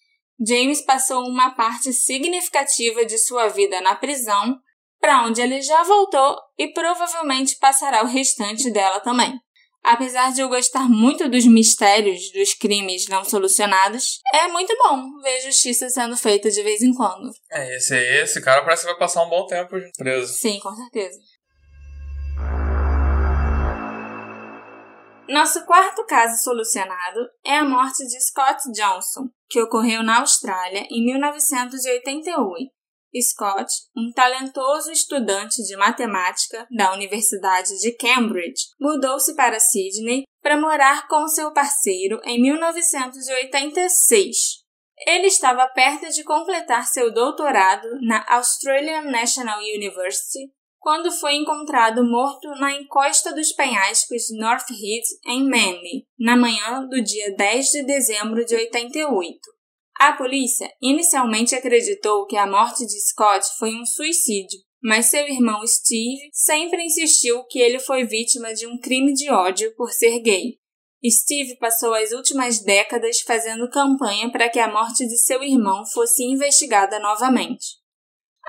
James 0.45 0.81
passou 0.81 1.25
uma 1.25 1.51
parte 1.51 1.91
significativa 1.91 3.05
de 3.05 3.17
sua 3.17 3.49
vida 3.49 3.81
na 3.81 3.95
prisão, 3.95 4.57
para 4.99 5.25
onde 5.25 5.41
ele 5.41 5.61
já 5.61 5.83
voltou 5.83 6.37
e 6.57 6.71
provavelmente 6.71 7.57
passará 7.57 8.03
o 8.03 8.07
restante 8.07 8.71
dela 8.71 9.01
também. 9.01 9.37
Apesar 9.83 10.31
de 10.33 10.41
eu 10.41 10.49
gostar 10.49 10.89
muito 10.89 11.29
dos 11.29 11.45
mistérios 11.45 12.31
dos 12.33 12.53
crimes 12.53 13.07
não 13.07 13.23
solucionados, 13.23 14.19
é 14.33 14.47
muito 14.47 14.75
bom 14.77 15.19
ver 15.21 15.41
justiça 15.41 15.89
sendo 15.89 16.17
feita 16.17 16.49
de 16.49 16.61
vez 16.61 16.81
em 16.81 16.93
quando. 16.93 17.31
É, 17.51 17.75
esse, 17.77 17.95
esse 17.95 18.41
cara 18.41 18.63
parece 18.63 18.83
que 18.83 18.89
vai 18.89 18.99
passar 18.99 19.23
um 19.23 19.29
bom 19.29 19.45
tempo 19.45 19.75
preso. 19.97 20.33
Sim, 20.33 20.59
com 20.59 20.75
certeza. 20.75 21.17
Nosso 25.29 25.63
quarto 25.65 26.03
caso 26.05 26.43
solucionado 26.43 27.19
é 27.45 27.55
a 27.55 27.63
morte 27.63 28.03
de 28.05 28.19
Scott 28.19 28.63
Johnson, 28.71 29.29
que 29.47 29.61
ocorreu 29.61 30.01
na 30.01 30.21
Austrália 30.21 30.87
em 30.89 31.05
1988 31.05 32.78
Scott, 33.21 33.71
um 33.95 34.11
talentoso 34.13 34.91
estudante 34.91 35.63
de 35.63 35.77
matemática 35.77 36.67
da 36.69 36.93
Universidade 36.93 37.79
de 37.79 37.93
Cambridge, 37.93 38.67
mudou-se 38.79 39.35
para 39.35 39.59
Sydney 39.59 40.23
para 40.41 40.59
morar 40.59 41.07
com 41.07 41.27
seu 41.27 41.51
parceiro 41.51 42.19
em 42.23 42.41
1986. 42.41 44.59
Ele 45.07 45.27
estava 45.27 45.65
perto 45.67 46.09
de 46.09 46.23
completar 46.23 46.85
seu 46.85 47.13
doutorado 47.13 47.87
na 48.01 48.25
Australian 48.29 49.03
National 49.03 49.59
University 49.59 50.51
quando 50.79 51.11
foi 51.11 51.35
encontrado 51.35 52.03
morto 52.03 52.49
na 52.59 52.73
encosta 52.73 53.31
dos 53.33 53.51
penhascos 53.51 54.23
North 54.37 54.69
Heath, 54.71 55.07
em 55.27 55.43
Manly, 55.43 56.07
na 56.17 56.37
manhã 56.37 56.87
do 56.87 57.03
dia 57.03 57.35
10 57.35 57.65
de 57.67 57.83
dezembro 57.83 58.45
de 58.45 58.55
88. 58.55 59.39
A 59.99 60.13
polícia 60.13 60.71
inicialmente 60.81 61.53
acreditou 61.53 62.25
que 62.25 62.37
a 62.37 62.47
morte 62.47 62.85
de 62.85 63.01
Scott 63.09 63.45
foi 63.57 63.75
um 63.75 63.85
suicídio, 63.85 64.57
mas 64.81 65.07
seu 65.07 65.27
irmão 65.27 65.59
Steve 65.67 66.29
sempre 66.31 66.81
insistiu 66.85 67.43
que 67.49 67.59
ele 67.59 67.79
foi 67.79 68.05
vítima 68.05 68.53
de 68.53 68.65
um 68.65 68.79
crime 68.79 69.13
de 69.13 69.29
ódio 69.29 69.75
por 69.75 69.91
ser 69.91 70.21
gay. 70.21 70.57
Steve 71.05 71.57
passou 71.57 71.93
as 71.93 72.13
últimas 72.13 72.59
décadas 72.59 73.19
fazendo 73.27 73.69
campanha 73.69 74.31
para 74.31 74.47
que 74.47 74.59
a 74.59 74.71
morte 74.71 75.05
de 75.05 75.17
seu 75.17 75.43
irmão 75.43 75.85
fosse 75.85 76.23
investigada 76.23 76.97
novamente. 76.99 77.65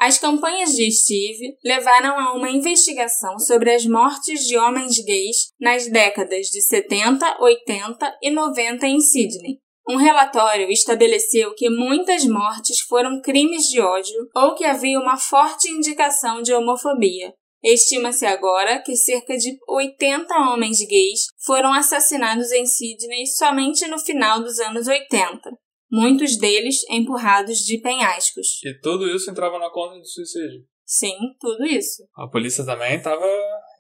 As 0.01 0.19
campanhas 0.19 0.77
de 0.77 0.89
Steve 0.93 1.57
levaram 1.65 2.17
a 2.17 2.33
uma 2.33 2.51
investigação 2.51 3.41
sobre 3.41 3.75
as 3.75 3.85
mortes 3.85 4.47
de 4.47 4.57
homens 4.57 5.03
gays 5.05 5.53
nas 5.61 5.89
décadas 5.89 6.47
de 6.47 6.63
70, 6.63 7.39
80 7.41 8.19
e 8.23 8.31
90 8.31 8.87
em 8.87 9.01
Sydney. 9.01 9.59
Um 9.91 9.97
relatório 9.97 10.71
estabeleceu 10.71 11.53
que 11.55 11.69
muitas 11.69 12.25
mortes 12.25 12.79
foram 12.89 13.21
crimes 13.21 13.65
de 13.65 13.81
ódio 13.81 14.29
ou 14.37 14.55
que 14.55 14.65
havia 14.65 15.01
uma 15.01 15.17
forte 15.17 15.69
indicação 15.69 16.43
de 16.43 16.55
homofobia, 16.55 17.33
Estima-se 17.63 18.25
agora 18.25 18.81
que 18.83 18.97
cerca 18.97 19.37
de 19.37 19.59
80 19.69 20.35
homens 20.35 20.79
gays 20.79 21.27
foram 21.45 21.75
assassinados 21.75 22.51
em 22.53 22.65
Sydney 22.65 23.27
somente 23.27 23.87
no 23.87 23.99
final 23.99 24.41
dos 24.41 24.59
anos 24.61 24.87
80, 24.87 25.51
muitos 25.91 26.39
deles 26.39 26.77
empurrados 26.89 27.59
de 27.59 27.79
penhascos. 27.79 28.65
E 28.65 28.81
tudo 28.81 29.07
isso 29.15 29.31
entrava 29.31 29.59
na 29.59 29.71
conta 29.71 29.99
do 29.99 30.07
suicídio? 30.07 30.65
Sim, 30.87 31.15
tudo 31.39 31.67
isso. 31.67 32.03
A 32.17 32.27
polícia 32.29 32.65
também 32.65 32.97
estava 32.97 33.27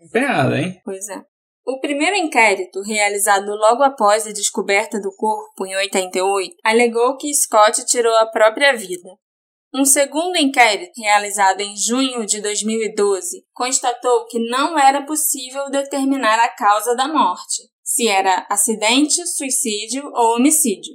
empenhada, 0.02 0.60
hein? 0.60 0.78
Pois 0.84 1.08
é. 1.08 1.29
O 1.70 1.78
primeiro 1.78 2.16
inquérito, 2.16 2.82
realizado 2.82 3.54
logo 3.54 3.84
após 3.84 4.26
a 4.26 4.32
descoberta 4.32 5.00
do 5.00 5.14
corpo 5.14 5.64
em 5.64 5.76
88, 5.76 6.56
alegou 6.64 7.16
que 7.16 7.32
Scott 7.32 7.86
tirou 7.86 8.12
a 8.16 8.26
própria 8.26 8.76
vida. 8.76 9.08
Um 9.72 9.84
segundo 9.84 10.36
inquérito, 10.36 11.00
realizado 11.00 11.60
em 11.60 11.76
junho 11.76 12.26
de 12.26 12.40
2012, 12.40 13.44
constatou 13.52 14.26
que 14.26 14.40
não 14.50 14.76
era 14.76 15.06
possível 15.06 15.70
determinar 15.70 16.40
a 16.40 16.48
causa 16.48 16.96
da 16.96 17.06
morte, 17.06 17.62
se 17.84 18.08
era 18.08 18.44
acidente, 18.50 19.24
suicídio 19.28 20.02
ou 20.12 20.34
homicídio. 20.34 20.94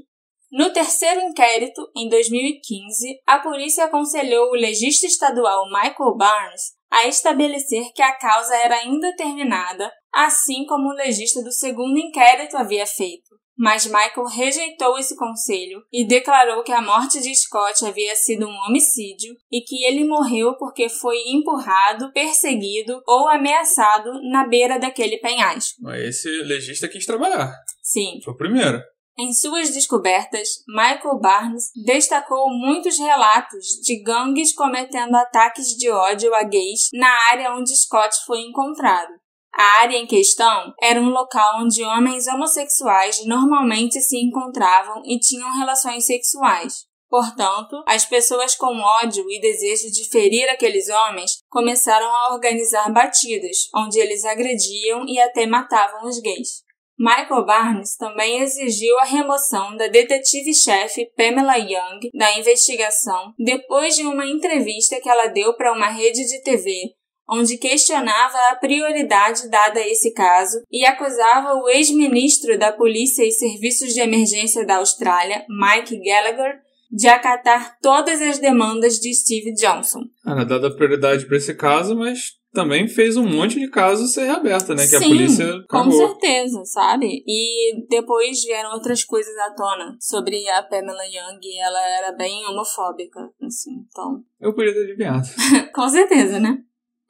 No 0.52 0.74
terceiro 0.74 1.22
inquérito, 1.22 1.90
em 1.96 2.10
2015, 2.10 3.22
a 3.26 3.40
polícia 3.40 3.86
aconselhou 3.86 4.50
o 4.50 4.56
legista 4.56 5.08
estadual 5.08 5.68
Michael 5.68 6.18
Barnes 6.18 6.76
a 6.92 7.08
estabelecer 7.08 7.92
que 7.94 8.02
a 8.02 8.18
causa 8.18 8.56
era 8.56 8.86
indeterminada, 8.86 9.92
assim 10.16 10.66
como 10.66 10.90
o 10.90 10.96
legista 10.96 11.44
do 11.44 11.52
segundo 11.52 12.00
inquérito 12.00 12.58
havia 12.58 12.88
feito 12.88 13.36
mas 13.58 13.86
Michael 13.86 14.28
rejeitou 14.28 14.98
esse 14.98 15.16
conselho 15.16 15.82
e 15.92 16.06
declarou 16.06 16.64
que 16.64 16.72
a 16.72 16.82
morte 16.82 17.22
de 17.22 17.34
Scott 17.34 17.86
havia 17.86 18.16
sido 18.16 18.46
um 18.46 18.58
homicídio 18.68 19.36
e 19.52 19.62
que 19.62 19.86
ele 19.86 20.04
morreu 20.04 20.56
porque 20.58 20.90
foi 20.90 21.18
empurrado, 21.28 22.12
perseguido 22.12 23.02
ou 23.08 23.30
ameaçado 23.30 24.12
na 24.30 24.46
beira 24.48 24.78
daquele 24.78 25.18
penhasco. 25.18 25.82
Mas 25.82 26.02
esse 26.04 26.30
legista 26.44 26.88
quis 26.88 27.06
trabalhar. 27.06 27.54
Sim. 27.82 28.20
Foi 28.24 28.34
o 28.34 28.38
primeiro. 28.38 28.82
Em 29.18 29.34
suas 29.34 29.70
descobertas, 29.70 30.50
Michael 30.68 31.20
Barnes 31.22 31.72
destacou 31.86 32.50
muitos 32.50 33.00
relatos 33.00 33.66
de 33.82 34.04
gangues 34.04 34.54
cometendo 34.54 35.16
ataques 35.16 35.68
de 35.68 35.90
ódio 35.90 36.36
a 36.36 36.44
gays 36.44 36.90
na 36.94 37.10
área 37.32 37.56
onde 37.56 37.74
Scott 37.78 38.14
foi 38.26 38.42
encontrado. 38.42 39.14
A 39.58 39.82
área 39.84 39.98
em 39.98 40.06
questão 40.06 40.74
era 40.82 41.00
um 41.00 41.10
local 41.10 41.62
onde 41.62 41.82
homens 41.82 42.28
homossexuais 42.28 43.26
normalmente 43.26 44.02
se 44.02 44.18
encontravam 44.18 45.02
e 45.06 45.18
tinham 45.18 45.58
relações 45.58 46.06
sexuais. 46.06 46.86
Portanto, 47.10 47.82
as 47.88 48.06
pessoas 48.06 48.54
com 48.56 48.78
ódio 48.78 49.24
e 49.30 49.40
desejo 49.40 49.90
de 49.90 50.10
ferir 50.10 50.50
aqueles 50.50 50.90
homens 50.90 51.38
começaram 51.50 52.08
a 52.08 52.34
organizar 52.34 52.92
batidas, 52.92 53.70
onde 53.74 53.98
eles 53.98 54.26
agrediam 54.26 55.06
e 55.08 55.18
até 55.22 55.46
matavam 55.46 56.06
os 56.06 56.20
gays. 56.20 56.66
Michael 56.98 57.46
Barnes 57.46 57.96
também 57.96 58.42
exigiu 58.42 58.98
a 59.00 59.06
remoção 59.06 59.78
da 59.78 59.88
detetive-chefe 59.88 61.12
Pamela 61.16 61.58
Young 61.58 62.10
da 62.14 62.38
investigação 62.38 63.34
depois 63.38 63.96
de 63.96 64.04
uma 64.04 64.26
entrevista 64.26 65.00
que 65.00 65.10
ela 65.10 65.28
deu 65.28 65.54
para 65.56 65.72
uma 65.72 65.88
rede 65.88 66.26
de 66.26 66.42
TV 66.42 66.94
onde 67.30 67.58
questionava 67.58 68.38
a 68.52 68.56
prioridade 68.56 69.50
dada 69.50 69.80
a 69.80 69.88
esse 69.88 70.14
caso 70.14 70.62
e 70.72 70.86
acusava 70.86 71.54
o 71.56 71.70
ex-ministro 71.70 72.58
da 72.58 72.72
Polícia 72.72 73.24
e 73.24 73.32
Serviços 73.32 73.94
de 73.94 74.00
Emergência 74.00 74.66
da 74.66 74.78
Austrália, 74.78 75.46
Mike 75.50 76.00
Gallagher, 76.04 76.60
de 76.92 77.08
acatar 77.08 77.78
todas 77.82 78.22
as 78.22 78.40
demandas 78.40 79.00
de 79.00 79.14
Steve 79.14 79.54
Johnson. 79.54 80.02
Era 80.26 80.46
dada 80.46 80.74
prioridade 80.74 81.26
para 81.26 81.38
esse 81.38 81.54
caso, 81.56 81.96
mas 81.96 82.36
também 82.54 82.88
fez 82.88 83.18
um 83.18 83.28
monte 83.28 83.60
de 83.60 83.70
casos 83.70 84.14
ser 84.14 84.24
reaberto, 84.24 84.74
né? 84.74 84.84
Que 84.84 84.98
Sim, 84.98 85.06
a 85.06 85.08
polícia 85.08 85.64
com 85.70 85.92
certeza, 85.92 86.64
sabe? 86.64 87.22
E 87.28 87.86
depois 87.90 88.42
vieram 88.44 88.72
outras 88.74 89.04
coisas 89.04 89.36
à 89.40 89.54
tona 89.54 89.98
sobre 90.00 90.48
a 90.50 90.64
Pamela 90.64 91.04
Young 91.04 91.40
e 91.44 91.60
ela 91.60 91.90
era 91.98 92.12
bem 92.14 92.46
homofóbica, 92.46 93.20
assim, 93.44 93.72
então... 93.90 94.24
Eu 94.40 94.56
podia 94.56 94.74
ter 94.74 94.84
adivinhado. 94.86 95.28
com 95.76 95.90
certeza, 95.90 96.40
né? 96.40 96.58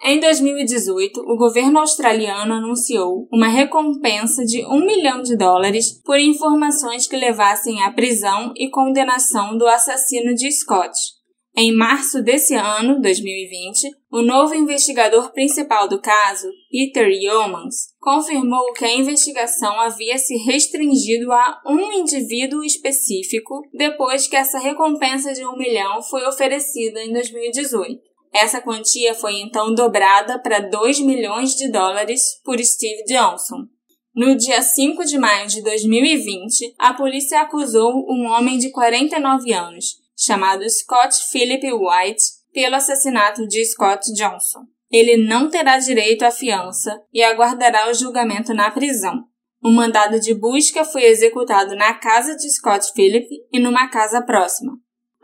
Em 0.04 0.20
2018, 0.20 1.20
o 1.22 1.38
governo 1.38 1.80
australiano 1.80 2.54
anunciou 2.54 3.28
uma 3.32 3.48
recompensa 3.48 4.44
de 4.44 4.64
um 4.66 4.86
milhão 4.86 5.22
de 5.22 5.36
dólares 5.36 6.00
por 6.04 6.20
informações 6.20 7.08
que 7.08 7.16
levassem 7.16 7.82
à 7.82 7.92
prisão 7.92 8.54
e 8.56 8.70
condenação 8.70 9.58
do 9.58 9.66
assassino 9.66 10.36
de 10.36 10.52
Scott. 10.52 10.92
Em 11.58 11.74
março 11.74 12.22
desse 12.22 12.54
ano, 12.54 13.02
2020, 13.02 13.90
o 14.12 14.22
novo 14.22 14.54
investigador 14.54 15.32
principal 15.32 15.88
do 15.88 16.02
caso, 16.02 16.50
Peter 16.70 17.08
Yeomans, 17.08 17.94
confirmou 17.98 18.74
que 18.74 18.84
a 18.84 18.94
investigação 18.94 19.80
havia 19.80 20.18
se 20.18 20.36
restringido 20.36 21.32
a 21.32 21.62
um 21.66 21.94
indivíduo 21.94 22.62
específico 22.62 23.62
depois 23.74 24.28
que 24.28 24.36
essa 24.36 24.60
recompensa 24.60 25.32
de 25.34 25.46
um 25.46 25.56
milhão 25.56 26.02
foi 26.04 26.28
oferecida 26.28 27.02
em 27.02 27.14
2018. 27.14 28.15
Essa 28.36 28.60
quantia 28.60 29.16
foi 29.16 29.40
então 29.40 29.74
dobrada 29.74 30.38
para 30.38 30.60
2 30.60 31.00
milhões 31.00 31.56
de 31.56 31.72
dólares 31.72 32.22
por 32.44 32.62
Steve 32.62 33.06
Johnson. 33.06 33.66
No 34.14 34.36
dia 34.36 34.62
5 34.62 35.06
de 35.06 35.18
maio 35.18 35.48
de 35.48 35.64
2020, 35.64 36.76
a 36.78 36.94
polícia 36.94 37.40
acusou 37.40 38.06
um 38.10 38.26
homem 38.26 38.58
de 38.58 38.72
49 38.72 39.54
anos, 39.54 40.02
chamado 40.18 40.70
Scott 40.70 41.18
Philip 41.32 41.66
White, 41.72 42.22
pelo 42.54 42.76
assassinato 42.76 43.48
de 43.48 43.64
Scott 43.64 44.12
Johnson. 44.12 44.66
Ele 44.92 45.16
não 45.16 45.50
terá 45.50 45.80
direito 45.80 46.24
à 46.24 46.32
fiança 46.32 47.02
e 47.14 47.24
aguardará 47.24 47.90
o 47.90 47.94
julgamento 47.94 48.54
na 48.54 48.70
prisão. 48.70 49.24
Um 49.64 49.72
mandado 49.72 50.20
de 50.20 50.34
busca 50.34 50.84
foi 50.84 51.06
executado 51.06 51.74
na 51.74 51.94
casa 51.94 52.36
de 52.36 52.50
Scott 52.54 52.92
Philip 52.94 53.30
e 53.54 53.60
numa 53.60 53.88
casa 53.88 54.22
próxima. 54.22 54.74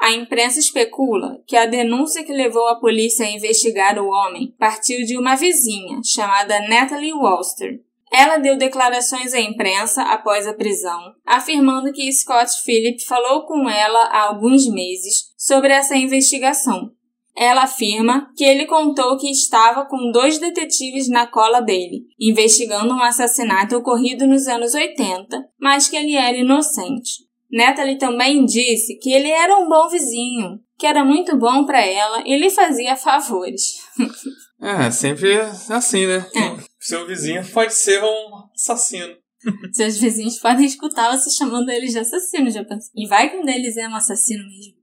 A 0.01 0.11
imprensa 0.13 0.57
especula 0.57 1.39
que 1.45 1.55
a 1.55 1.67
denúncia 1.67 2.23
que 2.23 2.33
levou 2.33 2.67
a 2.67 2.79
polícia 2.79 3.23
a 3.23 3.29
investigar 3.29 3.99
o 3.99 4.07
homem 4.07 4.51
partiu 4.57 5.05
de 5.05 5.15
uma 5.15 5.35
vizinha 5.35 6.01
chamada 6.03 6.59
Natalie 6.67 7.13
Walster. 7.13 7.79
Ela 8.11 8.37
deu 8.37 8.57
declarações 8.57 9.31
à 9.31 9.39
imprensa 9.39 10.01
após 10.01 10.47
a 10.47 10.55
prisão, 10.55 11.13
afirmando 11.23 11.93
que 11.93 12.11
Scott 12.11 12.49
Phillips 12.63 13.05
falou 13.05 13.45
com 13.45 13.69
ela 13.69 13.99
há 14.07 14.23
alguns 14.23 14.67
meses 14.67 15.31
sobre 15.37 15.71
essa 15.71 15.95
investigação. 15.95 16.89
Ela 17.37 17.65
afirma 17.65 18.27
que 18.35 18.43
ele 18.43 18.65
contou 18.65 19.19
que 19.19 19.29
estava 19.29 19.85
com 19.85 20.11
dois 20.11 20.39
detetives 20.39 21.09
na 21.09 21.27
cola 21.27 21.61
dele, 21.61 22.07
investigando 22.19 22.91
um 22.91 23.03
assassinato 23.03 23.77
ocorrido 23.77 24.25
nos 24.25 24.47
anos 24.47 24.73
80, 24.73 25.47
mas 25.59 25.87
que 25.87 25.95
ele 25.95 26.15
era 26.15 26.35
inocente. 26.35 27.29
Natalie 27.51 27.97
também 27.97 28.45
disse 28.45 28.95
que 28.95 29.11
ele 29.11 29.29
era 29.29 29.57
um 29.57 29.67
bom 29.67 29.89
vizinho, 29.89 30.59
que 30.77 30.87
era 30.87 31.03
muito 31.03 31.37
bom 31.37 31.65
para 31.65 31.85
ela 31.85 32.23
e 32.25 32.37
lhe 32.37 32.49
fazia 32.49 32.95
favores. 32.95 33.79
é, 34.61 34.89
sempre 34.89 35.39
assim, 35.69 36.07
né? 36.07 36.25
É. 36.35 36.63
Seu 36.79 37.05
vizinho 37.05 37.45
pode 37.51 37.73
ser 37.73 38.01
um 38.03 38.49
assassino. 38.55 39.15
Seus 39.73 39.97
vizinhos 39.97 40.39
podem 40.39 40.65
escutar 40.65 41.11
você 41.11 41.29
chamando 41.31 41.69
eles 41.69 41.91
de 41.91 41.99
assassino, 41.99 42.49
já 42.49 42.63
pensou? 42.63 42.91
E 42.95 43.07
vai 43.07 43.29
que 43.29 43.37
um 43.37 43.45
deles 43.45 43.75
é 43.77 43.87
um 43.87 43.95
assassino 43.95 44.43
mesmo. 44.43 44.81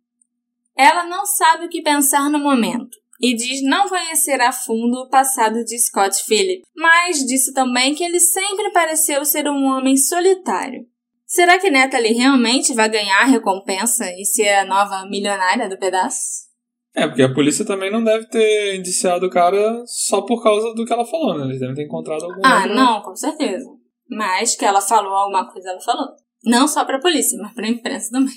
Ela 0.77 1.05
não 1.07 1.25
sabe 1.27 1.67
o 1.67 1.69
que 1.69 1.83
pensar 1.83 2.31
no 2.31 2.39
momento 2.39 2.97
e 3.21 3.35
diz 3.35 3.63
não 3.63 3.89
conhecer 3.89 4.41
a 4.41 4.53
fundo 4.53 5.01
o 5.01 5.09
passado 5.09 5.65
de 5.65 5.79
Scott 5.79 6.23
Phillip, 6.25 6.63
mas 6.77 7.25
disse 7.25 7.53
também 7.53 7.95
que 7.95 8.05
ele 8.05 8.21
sempre 8.21 8.71
pareceu 8.71 9.25
ser 9.25 9.49
um 9.49 9.65
homem 9.65 9.97
solitário. 9.97 10.87
Será 11.29 11.59
que 11.59 11.71
Natalie 11.71 12.15
realmente 12.15 12.73
vai 12.73 12.89
ganhar 12.89 13.21
a 13.21 13.27
recompensa 13.27 14.11
e 14.17 14.25
ser 14.25 14.49
a 14.49 14.65
nova 14.65 15.07
milionária 15.11 15.69
do 15.69 15.79
pedaço? 15.79 16.49
É, 16.97 17.07
porque 17.07 17.23
a 17.23 17.35
polícia 17.35 17.67
também 17.67 17.93
não 17.93 18.03
deve 18.03 18.27
ter 18.29 18.77
indiciado 18.77 19.27
o 19.27 19.31
cara 19.31 19.85
só 19.85 20.23
por 20.23 20.43
causa 20.43 20.75
do 20.75 20.87
que 20.87 20.93
ela 20.93 21.05
falou, 21.05 21.37
né? 21.37 21.45
Eles 21.45 21.61
devem 21.61 21.75
ter 21.75 21.85
encontrado 21.85 22.25
algum. 22.25 22.41
Ah, 22.43 22.63
outro... 22.63 22.75
não, 22.75 23.03
com 23.03 23.15
certeza. 23.15 23.69
Mas 24.09 24.57
que 24.57 24.65
ela 24.65 24.81
falou 24.81 25.13
alguma 25.13 25.53
coisa, 25.53 25.69
ela 25.69 25.81
falou. 25.81 26.09
Não 26.43 26.67
só 26.67 26.87
pra 26.87 26.99
polícia, 26.99 27.39
mas 27.43 27.53
pra 27.53 27.69
imprensa 27.69 28.11
também. 28.11 28.35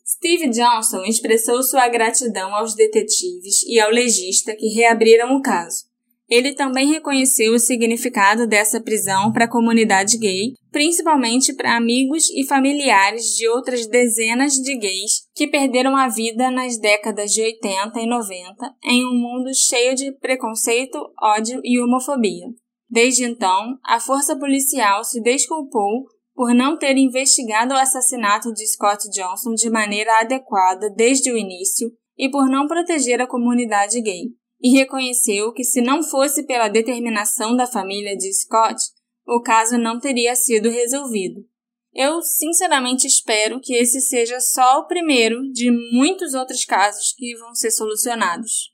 Steve 0.08 0.50
Johnson 0.52 1.04
expressou 1.04 1.62
sua 1.62 1.90
gratidão 1.90 2.56
aos 2.56 2.76
detetives 2.76 3.64
e 3.68 3.78
ao 3.78 3.92
legista 3.92 4.56
que 4.56 4.68
reabriram 4.70 5.36
o 5.36 5.42
caso. 5.42 5.91
Ele 6.32 6.54
também 6.54 6.88
reconheceu 6.88 7.54
o 7.54 7.60
significado 7.60 8.48
dessa 8.48 8.80
prisão 8.80 9.34
para 9.34 9.44
a 9.44 9.52
comunidade 9.52 10.18
gay, 10.18 10.54
principalmente 10.72 11.54
para 11.54 11.76
amigos 11.76 12.30
e 12.30 12.48
familiares 12.48 13.36
de 13.36 13.50
outras 13.50 13.86
dezenas 13.86 14.54
de 14.54 14.78
gays 14.78 15.28
que 15.36 15.50
perderam 15.50 15.94
a 15.94 16.08
vida 16.08 16.50
nas 16.50 16.80
décadas 16.80 17.32
de 17.32 17.42
80 17.42 18.00
e 18.00 18.08
90 18.08 18.76
em 18.86 19.06
um 19.06 19.14
mundo 19.14 19.54
cheio 19.54 19.94
de 19.94 20.14
preconceito, 20.20 20.98
ódio 21.22 21.60
e 21.66 21.78
homofobia. 21.82 22.48
Desde 22.90 23.26
então, 23.26 23.78
a 23.84 24.00
força 24.00 24.34
policial 24.40 25.04
se 25.04 25.22
desculpou 25.22 26.06
por 26.34 26.54
não 26.54 26.78
ter 26.78 26.96
investigado 26.96 27.74
o 27.74 27.78
assassinato 27.78 28.54
de 28.54 28.66
Scott 28.68 29.10
Johnson 29.10 29.54
de 29.54 29.70
maneira 29.70 30.22
adequada 30.22 30.90
desde 30.96 31.30
o 31.30 31.38
início 31.38 31.92
e 32.18 32.32
por 32.32 32.50
não 32.50 32.68
proteger 32.68 33.20
a 33.20 33.28
comunidade 33.28 34.00
gay 34.02 34.30
e 34.62 34.72
reconheceu 34.78 35.52
que, 35.52 35.64
se 35.64 35.82
não 35.82 36.04
fosse 36.04 36.46
pela 36.46 36.68
determinação 36.68 37.56
da 37.56 37.66
família 37.66 38.16
de 38.16 38.32
Scott, 38.34 38.82
o 39.26 39.42
caso 39.42 39.78
não 39.78 40.00
teria 40.00 40.36
sido 40.36 40.70
resolvido. 40.70 41.46
Eu 41.94 42.22
sinceramente 42.22 43.06
espero 43.06 43.60
que 43.60 43.74
esse 43.74 44.00
seja 44.00 44.40
só 44.40 44.80
o 44.80 44.88
primeiro 44.88 45.52
de 45.52 45.70
muitos 45.92 46.34
outros 46.34 46.64
casos 46.64 47.14
que 47.18 47.36
vão 47.36 47.54
ser 47.54 47.72
solucionados 47.72 48.71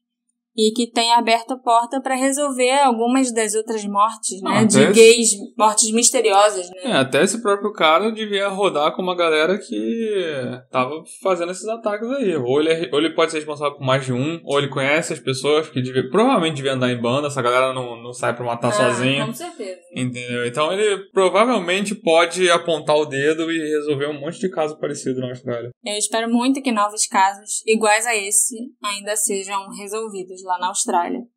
e 0.58 0.72
que 0.72 0.92
tem 0.92 1.14
aberto 1.14 1.52
a 1.52 1.58
porta 1.58 2.02
para 2.02 2.16
resolver 2.16 2.80
algumas 2.80 3.32
das 3.32 3.54
outras 3.54 3.86
mortes, 3.86 4.42
né? 4.42 4.66
de 4.66 4.88
gays, 4.92 5.30
mortes 5.56 5.92
misteriosas, 5.92 6.68
né? 6.72 6.78
É, 6.86 6.92
até 6.94 7.22
esse 7.24 7.42
próprio 7.44 7.72
cara 7.72 8.12
devia 8.12 8.48
rodar 8.48 8.96
com 8.96 9.04
uma 9.04 9.16
galera 9.16 9.58
que 9.60 10.34
tava 10.72 11.04
fazendo 11.22 11.52
esses 11.52 11.68
ataques 11.68 12.10
aí. 12.10 12.36
Ou 12.36 12.60
ele, 12.60 12.70
é, 12.70 12.90
ou 12.92 13.00
ele 13.00 13.14
pode 13.14 13.32
ser 13.32 13.38
responsável 13.38 13.78
por 13.78 13.86
mais 13.86 14.04
de 14.04 14.12
um, 14.12 14.42
ou 14.44 14.58
ele 14.58 14.70
conhece 14.70 15.14
as 15.14 15.20
pessoas 15.20 15.70
que 15.70 15.80
devia, 15.80 16.10
provavelmente 16.10 16.56
devia 16.56 16.74
andar 16.74 16.92
em 16.92 17.00
banda, 17.00 17.28
essa 17.28 17.42
galera 17.42 17.72
não, 17.72 18.02
não 18.02 18.12
sai 18.12 18.36
pra 18.36 18.44
matar 18.44 18.70
ah, 18.70 18.72
sozinha. 18.72 19.28
Com 19.28 19.34
certeza. 19.34 19.80
Entendeu? 19.96 20.48
Então 20.48 20.74
ele 20.74 21.04
provavelmente 21.12 21.94
pode 21.94 22.50
apontar 22.50 22.96
o 22.96 23.06
dedo 23.06 23.52
e 23.52 23.60
resolver 23.60 24.08
um 24.08 24.20
monte 24.20 24.40
de 24.40 24.50
caso 24.50 24.80
parecido 24.80 25.20
na 25.20 25.30
Austrália. 25.30 25.70
Eu 25.86 25.96
espero 25.98 26.28
muito 26.30 26.62
que 26.64 26.72
novos 26.72 27.06
casos 27.06 27.62
iguais 27.68 28.08
a 28.08 28.16
esse 28.16 28.56
ainda 28.84 29.16
sejam 29.16 29.70
resolvidos 29.78 30.42
lá 30.48 30.58
na 30.58 30.70
Austrália. 30.70 31.28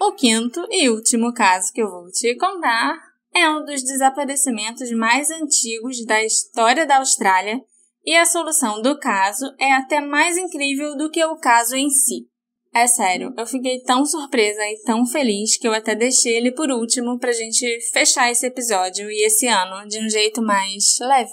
O 0.00 0.12
quinto 0.12 0.66
e 0.70 0.88
último 0.88 1.34
caso 1.34 1.72
que 1.72 1.82
eu 1.82 1.90
vou 1.90 2.10
te 2.10 2.34
contar 2.36 2.98
é 3.34 3.48
um 3.50 3.64
dos 3.64 3.82
desaparecimentos 3.82 4.90
mais 4.92 5.30
antigos 5.30 6.04
da 6.06 6.24
história 6.24 6.86
da 6.86 6.98
Austrália 6.98 7.60
e 8.04 8.16
a 8.16 8.24
solução 8.24 8.80
do 8.80 8.98
caso 8.98 9.44
é 9.58 9.72
até 9.72 10.00
mais 10.00 10.38
incrível 10.38 10.96
do 10.96 11.10
que 11.10 11.22
o 11.24 11.36
caso 11.36 11.76
em 11.76 11.90
si. 11.90 12.26
É 12.74 12.86
sério, 12.86 13.34
eu 13.36 13.46
fiquei 13.46 13.82
tão 13.82 14.04
surpresa 14.04 14.60
e 14.62 14.82
tão 14.84 15.04
feliz 15.04 15.58
que 15.58 15.66
eu 15.66 15.72
até 15.72 15.94
deixei 15.94 16.36
ele 16.36 16.52
por 16.52 16.70
último 16.70 17.18
pra 17.18 17.32
gente 17.32 17.66
fechar 17.92 18.30
esse 18.30 18.46
episódio 18.46 19.10
e 19.10 19.26
esse 19.26 19.46
ano 19.46 19.86
de 19.88 19.98
um 19.98 20.08
jeito 20.08 20.40
mais 20.40 20.96
leve. 21.00 21.32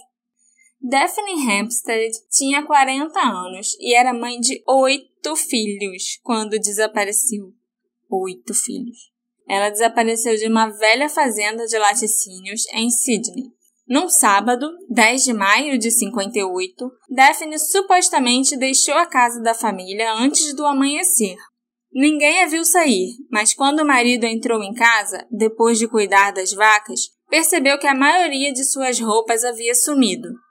Daphne 0.87 1.33
Hampstead 1.49 2.11
tinha 2.29 2.63
40 2.63 3.19
anos 3.19 3.75
e 3.79 3.95
era 3.95 4.13
mãe 4.13 4.39
de 4.39 4.61
oito 4.67 5.35
filhos 5.35 6.19
quando 6.21 6.59
desapareceu. 6.59 7.51
Oito 8.07 8.53
filhos. 8.53 9.11
Ela 9.47 9.71
desapareceu 9.71 10.35
de 10.35 10.47
uma 10.47 10.67
velha 10.67 11.09
fazenda 11.09 11.65
de 11.65 11.75
laticínios 11.79 12.67
em 12.71 12.91
Sydney. 12.91 13.45
Num 13.87 14.07
sábado, 14.07 14.69
10 14.87 15.23
de 15.23 15.33
maio 15.33 15.79
de 15.79 15.89
58, 15.89 16.91
Daphne 17.09 17.57
supostamente 17.57 18.55
deixou 18.55 18.93
a 18.93 19.07
casa 19.07 19.41
da 19.41 19.55
família 19.55 20.13
antes 20.13 20.55
do 20.55 20.67
amanhecer. 20.67 21.35
Ninguém 21.91 22.43
a 22.43 22.45
viu 22.45 22.63
sair, 22.63 23.15
mas 23.31 23.55
quando 23.55 23.79
o 23.79 23.87
marido 23.87 24.25
entrou 24.25 24.61
em 24.61 24.73
casa, 24.75 25.25
depois 25.31 25.79
de 25.79 25.87
cuidar 25.87 26.31
das 26.31 26.53
vacas, 26.53 27.09
percebeu 27.27 27.79
que 27.79 27.87
a 27.87 27.95
maioria 27.95 28.53
de 28.53 28.63
suas 28.63 28.99
roupas 28.99 29.43
havia 29.43 29.73
sumido. 29.73 30.44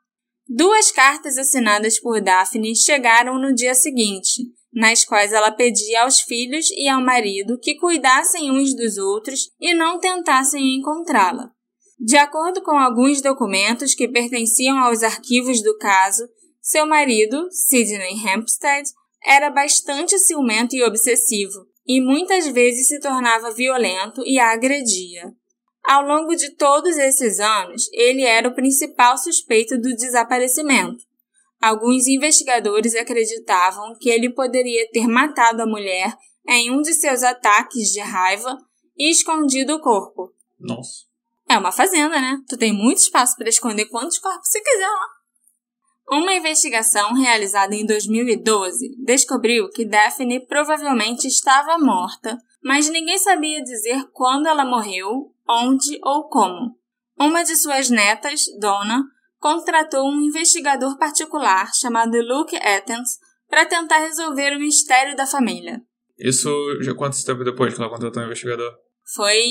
Duas 0.48 0.90
cartas 0.90 1.38
assinadas 1.38 1.98
por 1.98 2.20
Daphne 2.20 2.76
chegaram 2.76 3.38
no 3.38 3.54
dia 3.54 3.74
seguinte, 3.74 4.42
nas 4.72 5.04
quais 5.04 5.32
ela 5.32 5.50
pedia 5.50 6.02
aos 6.02 6.20
filhos 6.20 6.70
e 6.72 6.88
ao 6.88 7.00
marido 7.00 7.58
que 7.58 7.76
cuidassem 7.76 8.50
uns 8.50 8.74
dos 8.74 8.98
outros 8.98 9.50
e 9.58 9.72
não 9.72 9.98
tentassem 9.98 10.76
encontrá-la. 10.76 11.50
De 11.98 12.16
acordo 12.16 12.62
com 12.62 12.76
alguns 12.76 13.22
documentos 13.22 13.94
que 13.94 14.08
pertenciam 14.08 14.78
aos 14.78 15.02
arquivos 15.02 15.62
do 15.62 15.78
caso, 15.78 16.28
seu 16.60 16.86
marido, 16.86 17.48
Sidney 17.50 18.16
Hampstead, 18.26 18.88
era 19.24 19.48
bastante 19.48 20.18
ciumento 20.18 20.76
e 20.76 20.82
obsessivo, 20.82 21.66
e 21.86 22.00
muitas 22.00 22.46
vezes 22.48 22.88
se 22.88 23.00
tornava 23.00 23.54
violento 23.54 24.22
e 24.26 24.38
a 24.38 24.52
agredia. 24.52 25.32
Ao 25.84 26.02
longo 26.02 26.34
de 26.34 26.50
todos 26.56 26.96
esses 26.96 27.38
anos, 27.38 27.88
ele 27.92 28.22
era 28.22 28.48
o 28.48 28.54
principal 28.54 29.18
suspeito 29.18 29.76
do 29.76 29.94
desaparecimento. 29.94 31.04
Alguns 31.60 32.06
investigadores 32.06 32.94
acreditavam 32.94 33.94
que 34.00 34.08
ele 34.08 34.30
poderia 34.30 34.88
ter 34.90 35.06
matado 35.06 35.62
a 35.62 35.66
mulher 35.66 36.14
em 36.48 36.70
um 36.70 36.80
de 36.80 36.94
seus 36.94 37.22
ataques 37.22 37.90
de 37.90 38.00
raiva 38.00 38.56
e 38.96 39.10
escondido 39.10 39.74
o 39.74 39.80
corpo. 39.80 40.32
Nossa. 40.58 41.04
É 41.48 41.58
uma 41.58 41.72
fazenda, 41.72 42.20
né? 42.20 42.38
Tu 42.48 42.56
tem 42.56 42.72
muito 42.72 42.98
espaço 42.98 43.36
para 43.36 43.48
esconder 43.48 43.86
quantos 43.86 44.18
corpos 44.18 44.48
você 44.48 44.60
quiser 44.60 44.88
lá. 44.88 45.08
Uma 46.10 46.34
investigação 46.34 47.14
realizada 47.14 47.74
em 47.74 47.84
2012 47.84 48.94
descobriu 49.04 49.70
que 49.70 49.86
Daphne 49.86 50.46
provavelmente 50.46 51.26
estava 51.26 51.78
morta, 51.78 52.38
mas 52.62 52.88
ninguém 52.88 53.18
sabia 53.18 53.62
dizer 53.62 54.04
quando 54.12 54.46
ela 54.46 54.64
morreu 54.64 55.33
onde 55.48 55.98
ou 56.02 56.28
como. 56.28 56.76
Uma 57.18 57.44
de 57.44 57.56
suas 57.56 57.90
netas, 57.90 58.42
Donna, 58.60 59.04
contratou 59.38 60.08
um 60.08 60.22
investigador 60.22 60.96
particular 60.98 61.70
chamado 61.74 62.16
Luke 62.20 62.56
Athens 62.56 63.18
para 63.48 63.66
tentar 63.66 63.98
resolver 63.98 64.56
o 64.56 64.58
mistério 64.58 65.14
da 65.14 65.26
família. 65.26 65.80
Isso 66.18 66.48
já 66.80 66.94
quanto 66.94 67.22
tempo 67.24 67.44
depois 67.44 67.74
que 67.74 67.80
ela 67.80 67.90
contratou 67.90 68.22
um 68.22 68.26
investigador? 68.26 68.72
Foi 69.14 69.42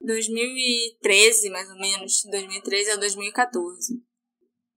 2013, 0.00 1.50
mais 1.50 1.68
ou 1.68 1.76
menos, 1.76 2.22
2013 2.30 2.90
a 2.92 2.96
2014. 2.96 4.00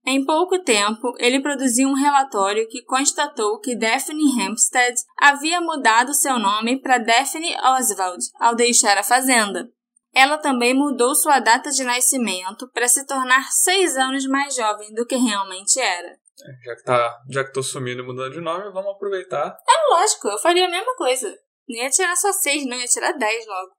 Em 0.08 0.24
pouco 0.24 0.60
tempo, 0.60 1.14
ele 1.20 1.42
produziu 1.42 1.88
um 1.88 1.94
relatório 1.94 2.68
que 2.68 2.84
constatou 2.84 3.60
que 3.60 3.76
Daphne 3.76 4.40
Hampstead 4.40 4.96
havia 5.20 5.60
mudado 5.62 6.14
seu 6.14 6.38
nome 6.38 6.80
para 6.80 7.00
Daphne 7.00 7.56
Oswald 7.58 8.24
ao 8.40 8.56
deixar 8.56 8.98
a 8.98 9.04
fazenda. 9.04 9.68
Ela 10.16 10.38
também 10.38 10.74
mudou 10.74 11.14
sua 11.14 11.40
data 11.40 11.70
de 11.70 11.84
nascimento 11.84 12.70
para 12.72 12.88
se 12.88 13.06
tornar 13.06 13.52
seis 13.52 13.98
anos 13.98 14.26
mais 14.28 14.56
jovem 14.56 14.94
do 14.94 15.06
que 15.06 15.18
realmente 15.18 15.78
era. 15.78 16.08
É, 16.08 16.66
já 16.66 16.76
que, 16.76 16.84
tá, 16.84 17.22
já 17.30 17.44
que 17.44 17.52
tô 17.52 17.62
sumindo 17.62 18.02
e 18.02 18.06
mudando 18.06 18.32
de 18.32 18.40
nome, 18.40 18.72
vamos 18.72 18.92
aproveitar. 18.92 19.58
É 19.68 19.94
lógico, 19.94 20.30
eu 20.30 20.38
faria 20.38 20.66
a 20.66 20.70
mesma 20.70 20.96
coisa. 20.96 21.28
Não 21.68 21.78
ia 21.78 21.90
tirar 21.90 22.16
só 22.16 22.32
seis, 22.32 22.66
não, 22.66 22.78
ia 22.78 22.86
tirar 22.86 23.12
dez 23.12 23.46
logo. 23.46 23.72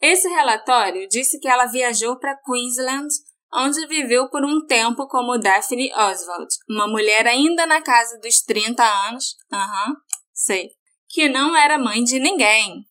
Esse 0.00 0.28
relatório 0.28 1.06
disse 1.08 1.38
que 1.38 1.48
ela 1.48 1.66
viajou 1.66 2.18
para 2.18 2.38
Queensland, 2.44 3.08
onde 3.52 3.86
viveu 3.86 4.28
por 4.28 4.44
um 4.44 4.64
tempo 4.66 5.06
como 5.06 5.38
Daphne 5.38 5.92
Oswald, 5.94 6.48
uma 6.68 6.88
mulher 6.88 7.26
ainda 7.26 7.66
na 7.66 7.82
casa 7.82 8.18
dos 8.18 8.40
30 8.42 8.82
anos, 9.08 9.36
aham, 9.52 9.90
uhum, 9.90 9.96
sei, 10.32 10.70
que 11.08 11.28
não 11.28 11.54
era 11.54 11.78
mãe 11.78 12.02
de 12.02 12.18
ninguém. 12.18 12.86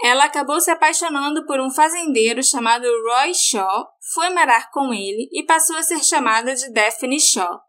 Ela 0.00 0.24
acabou 0.24 0.60
se 0.60 0.70
apaixonando 0.70 1.44
por 1.44 1.60
um 1.60 1.70
fazendeiro 1.70 2.42
chamado 2.42 2.84
Roy 2.84 3.34
Shaw, 3.34 3.88
foi 4.14 4.30
morar 4.30 4.70
com 4.70 4.92
ele 4.94 5.28
e 5.32 5.44
passou 5.44 5.76
a 5.76 5.82
ser 5.82 6.02
chamada 6.04 6.54
de 6.54 6.72
Daphne 6.72 7.20
Shaw. 7.20 7.60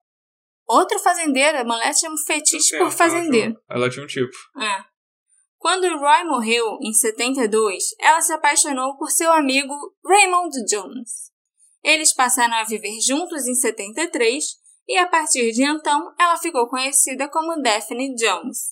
Outro 0.68 1.00
fazendeiro, 1.00 1.58
a 1.58 1.64
mulher 1.64 1.94
tinha 1.96 2.12
um 2.12 2.18
fetiche 2.18 2.78
por 2.78 2.92
fazendeiro. 2.92 3.60
Ela 3.68 3.90
tinha 3.90 4.04
um 4.04 4.08
tipo. 4.08 4.38
É. 4.62 4.84
Quando 5.58 5.98
Roy 5.98 6.24
morreu, 6.26 6.78
em 6.82 6.94
72, 6.94 7.84
ela 8.00 8.22
se 8.22 8.32
apaixonou 8.32 8.96
por 8.98 9.10
seu 9.10 9.32
amigo 9.34 9.74
Raymond 10.06 10.56
Jones. 10.70 11.32
Eles 11.84 12.14
passaram 12.14 12.54
a 12.54 12.64
viver 12.64 13.00
juntos 13.02 13.48
em 13.48 13.56
73 13.56 14.44
e, 14.88 14.98
a 14.98 15.08
partir 15.08 15.52
de 15.52 15.64
então, 15.64 16.14
ela 16.20 16.38
ficou 16.38 16.68
conhecida 16.68 17.28
como 17.28 17.62
Daphne 17.62 18.14
Jones. 18.16 18.69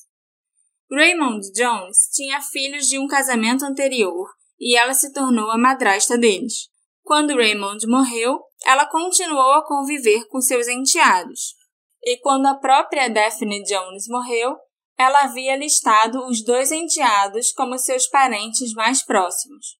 Raymond 0.92 1.52
Jones 1.54 2.10
tinha 2.14 2.42
filhos 2.42 2.88
de 2.88 2.98
um 2.98 3.08
casamento 3.08 3.66
anterior 3.66 4.30
e 4.60 4.78
ela 4.78 4.94
se 4.94 5.12
tornou 5.14 5.52
a 5.52 5.58
madrasta 5.58 6.18
deles. 6.18 6.70
Quando 7.04 7.36
Raymond 7.36 7.86
morreu, 7.88 8.40
ela 8.66 8.86
continuou 8.86 9.54
a 9.54 9.66
conviver 9.66 10.26
com 10.28 10.42
seus 10.42 10.68
enteados. 10.68 11.56
E 12.04 12.20
quando 12.20 12.46
a 12.48 12.56
própria 12.56 13.10
Daphne 13.10 13.64
Jones 13.64 14.08
morreu, 14.08 14.56
ela 14.98 15.24
havia 15.24 15.56
listado 15.56 16.26
os 16.26 16.44
dois 16.44 16.72
enteados 16.72 17.52
como 17.52 17.78
seus 17.78 18.08
parentes 18.08 18.74
mais 18.74 19.04
próximos. 19.06 19.78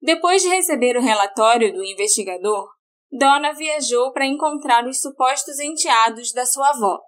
Depois 0.00 0.42
de 0.42 0.48
receber 0.48 0.96
o 0.96 1.02
relatório 1.02 1.72
do 1.72 1.84
investigador, 1.84 2.68
Donna 3.10 3.52
viajou 3.52 4.12
para 4.12 4.26
encontrar 4.26 4.86
os 4.86 5.00
supostos 5.00 5.58
enteados 5.58 6.32
da 6.32 6.46
sua 6.46 6.70
avó. 6.70 6.98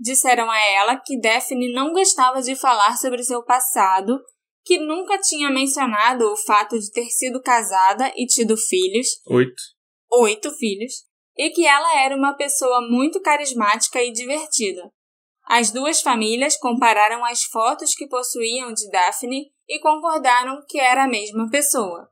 Disseram 0.00 0.50
a 0.50 0.58
ela 0.58 0.96
que 0.96 1.20
Daphne 1.20 1.70
não 1.74 1.92
gostava 1.92 2.40
de 2.40 2.56
falar 2.56 2.96
sobre 2.96 3.22
seu 3.22 3.44
passado, 3.44 4.18
que 4.64 4.78
nunca 4.78 5.18
tinha 5.18 5.50
mencionado 5.50 6.24
o 6.24 6.36
fato 6.36 6.78
de 6.78 6.90
ter 6.90 7.10
sido 7.10 7.42
casada 7.42 8.10
e 8.16 8.24
tido 8.24 8.56
filhos. 8.56 9.08
Oito. 9.26 9.62
Oito 10.10 10.50
filhos. 10.52 11.04
E 11.36 11.50
que 11.50 11.66
ela 11.66 12.00
era 12.00 12.16
uma 12.16 12.34
pessoa 12.34 12.80
muito 12.80 13.20
carismática 13.20 14.02
e 14.02 14.10
divertida. 14.10 14.90
As 15.44 15.70
duas 15.70 16.00
famílias 16.00 16.56
compararam 16.56 17.22
as 17.24 17.42
fotos 17.44 17.94
que 17.94 18.08
possuíam 18.08 18.72
de 18.72 18.88
Daphne 18.90 19.50
e 19.68 19.80
concordaram 19.80 20.64
que 20.66 20.80
era 20.80 21.04
a 21.04 21.08
mesma 21.08 21.50
pessoa. 21.50 22.10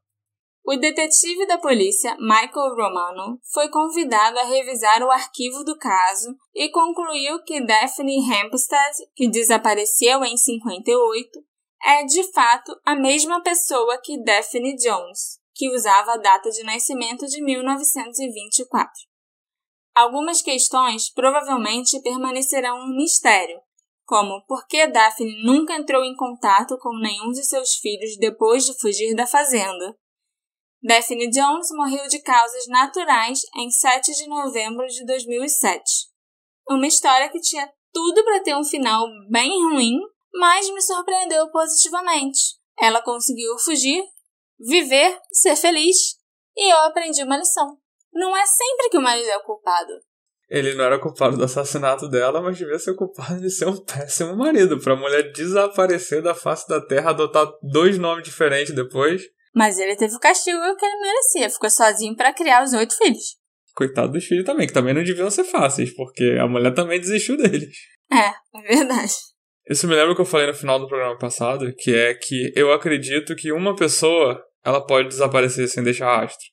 O 0.70 0.76
detetive 0.76 1.46
da 1.46 1.56
polícia, 1.56 2.14
Michael 2.20 2.76
Romano, 2.76 3.40
foi 3.54 3.70
convidado 3.70 4.38
a 4.38 4.44
revisar 4.44 5.02
o 5.02 5.10
arquivo 5.10 5.64
do 5.64 5.78
caso 5.78 6.36
e 6.54 6.68
concluiu 6.70 7.42
que 7.42 7.64
Daphne 7.64 8.18
Hempstead, 8.18 8.94
que 9.16 9.30
desapareceu 9.30 10.22
em 10.26 10.36
58, 10.36 11.42
é 11.82 12.04
de 12.04 12.22
fato 12.34 12.78
a 12.84 12.94
mesma 12.94 13.42
pessoa 13.42 13.98
que 14.04 14.22
Daphne 14.22 14.76
Jones, 14.76 15.40
que 15.54 15.74
usava 15.74 16.12
a 16.12 16.18
data 16.18 16.50
de 16.50 16.62
nascimento 16.64 17.24
de 17.24 17.42
1924. 17.42 18.92
Algumas 19.94 20.42
questões 20.42 21.10
provavelmente 21.10 21.98
permanecerão 22.02 22.76
um 22.76 22.94
mistério, 22.94 23.58
como 24.04 24.44
por 24.44 24.66
que 24.66 24.86
Daphne 24.86 25.46
nunca 25.46 25.76
entrou 25.76 26.04
em 26.04 26.14
contato 26.14 26.76
com 26.76 26.94
nenhum 26.98 27.30
de 27.30 27.42
seus 27.42 27.76
filhos 27.76 28.18
depois 28.18 28.66
de 28.66 28.78
fugir 28.78 29.14
da 29.14 29.26
fazenda 29.26 29.96
Daphne 30.82 31.28
Jones 31.30 31.68
morreu 31.72 32.06
de 32.08 32.20
causas 32.20 32.66
naturais 32.68 33.40
em 33.56 33.68
7 33.70 34.12
de 34.12 34.28
novembro 34.28 34.86
de 34.86 35.04
2007. 35.04 35.82
Uma 36.68 36.86
história 36.86 37.28
que 37.30 37.40
tinha 37.40 37.68
tudo 37.92 38.24
para 38.24 38.40
ter 38.40 38.56
um 38.56 38.62
final 38.62 39.04
bem 39.28 39.50
ruim, 39.70 39.98
mas 40.32 40.70
me 40.70 40.80
surpreendeu 40.80 41.50
positivamente. 41.50 42.56
Ela 42.78 43.02
conseguiu 43.02 43.58
fugir, 43.58 44.04
viver, 44.58 45.18
ser 45.32 45.56
feliz 45.56 45.96
e 46.56 46.72
eu 46.72 46.78
aprendi 46.84 47.24
uma 47.24 47.38
lição. 47.38 47.76
Não 48.12 48.36
é 48.36 48.46
sempre 48.46 48.88
que 48.90 48.98
o 48.98 49.02
marido 49.02 49.28
é 49.28 49.36
o 49.36 49.42
culpado. 49.42 49.92
Ele 50.48 50.74
não 50.74 50.84
era 50.84 50.98
culpado 50.98 51.36
do 51.36 51.44
assassinato 51.44 52.08
dela, 52.08 52.40
mas 52.40 52.56
devia 52.56 52.78
ser 52.78 52.94
culpado 52.94 53.40
de 53.40 53.50
ser 53.50 53.66
um 53.66 53.76
péssimo 53.84 54.36
marido. 54.36 54.80
Pra 54.80 54.96
mulher 54.96 55.32
desaparecer 55.32 56.22
da 56.22 56.34
face 56.34 56.66
da 56.68 56.80
terra, 56.80 57.10
adotar 57.10 57.46
dois 57.62 57.98
nomes 57.98 58.24
diferentes 58.24 58.74
depois. 58.74 59.22
Mas 59.54 59.78
ele 59.78 59.96
teve 59.96 60.14
o 60.14 60.20
castigo 60.20 60.58
que 60.76 60.84
ele 60.84 61.00
merecia. 61.00 61.50
Ficou 61.50 61.70
sozinho 61.70 62.14
para 62.16 62.32
criar 62.32 62.62
os 62.62 62.72
oito 62.72 62.96
filhos. 62.96 63.36
Coitado 63.74 64.12
dos 64.12 64.24
filhos 64.24 64.44
também, 64.44 64.66
que 64.66 64.72
também 64.72 64.92
não 64.92 65.04
deviam 65.04 65.30
ser 65.30 65.44
fáceis, 65.44 65.94
porque 65.94 66.36
a 66.40 66.48
mulher 66.48 66.74
também 66.74 67.00
desistiu 67.00 67.36
deles. 67.36 67.68
É, 68.10 68.28
é 68.58 68.76
verdade. 68.76 69.12
Isso 69.68 69.86
me 69.86 69.94
lembra 69.94 70.12
o 70.12 70.14
que 70.14 70.20
eu 70.20 70.26
falei 70.26 70.46
no 70.46 70.54
final 70.54 70.78
do 70.78 70.88
programa 70.88 71.16
passado, 71.18 71.72
que 71.76 71.94
é 71.94 72.14
que 72.14 72.52
eu 72.56 72.72
acredito 72.72 73.36
que 73.36 73.52
uma 73.52 73.76
pessoa 73.76 74.42
ela 74.64 74.84
pode 74.84 75.08
desaparecer 75.08 75.68
sem 75.68 75.82
deixar 75.82 76.20
rastro. 76.20 76.46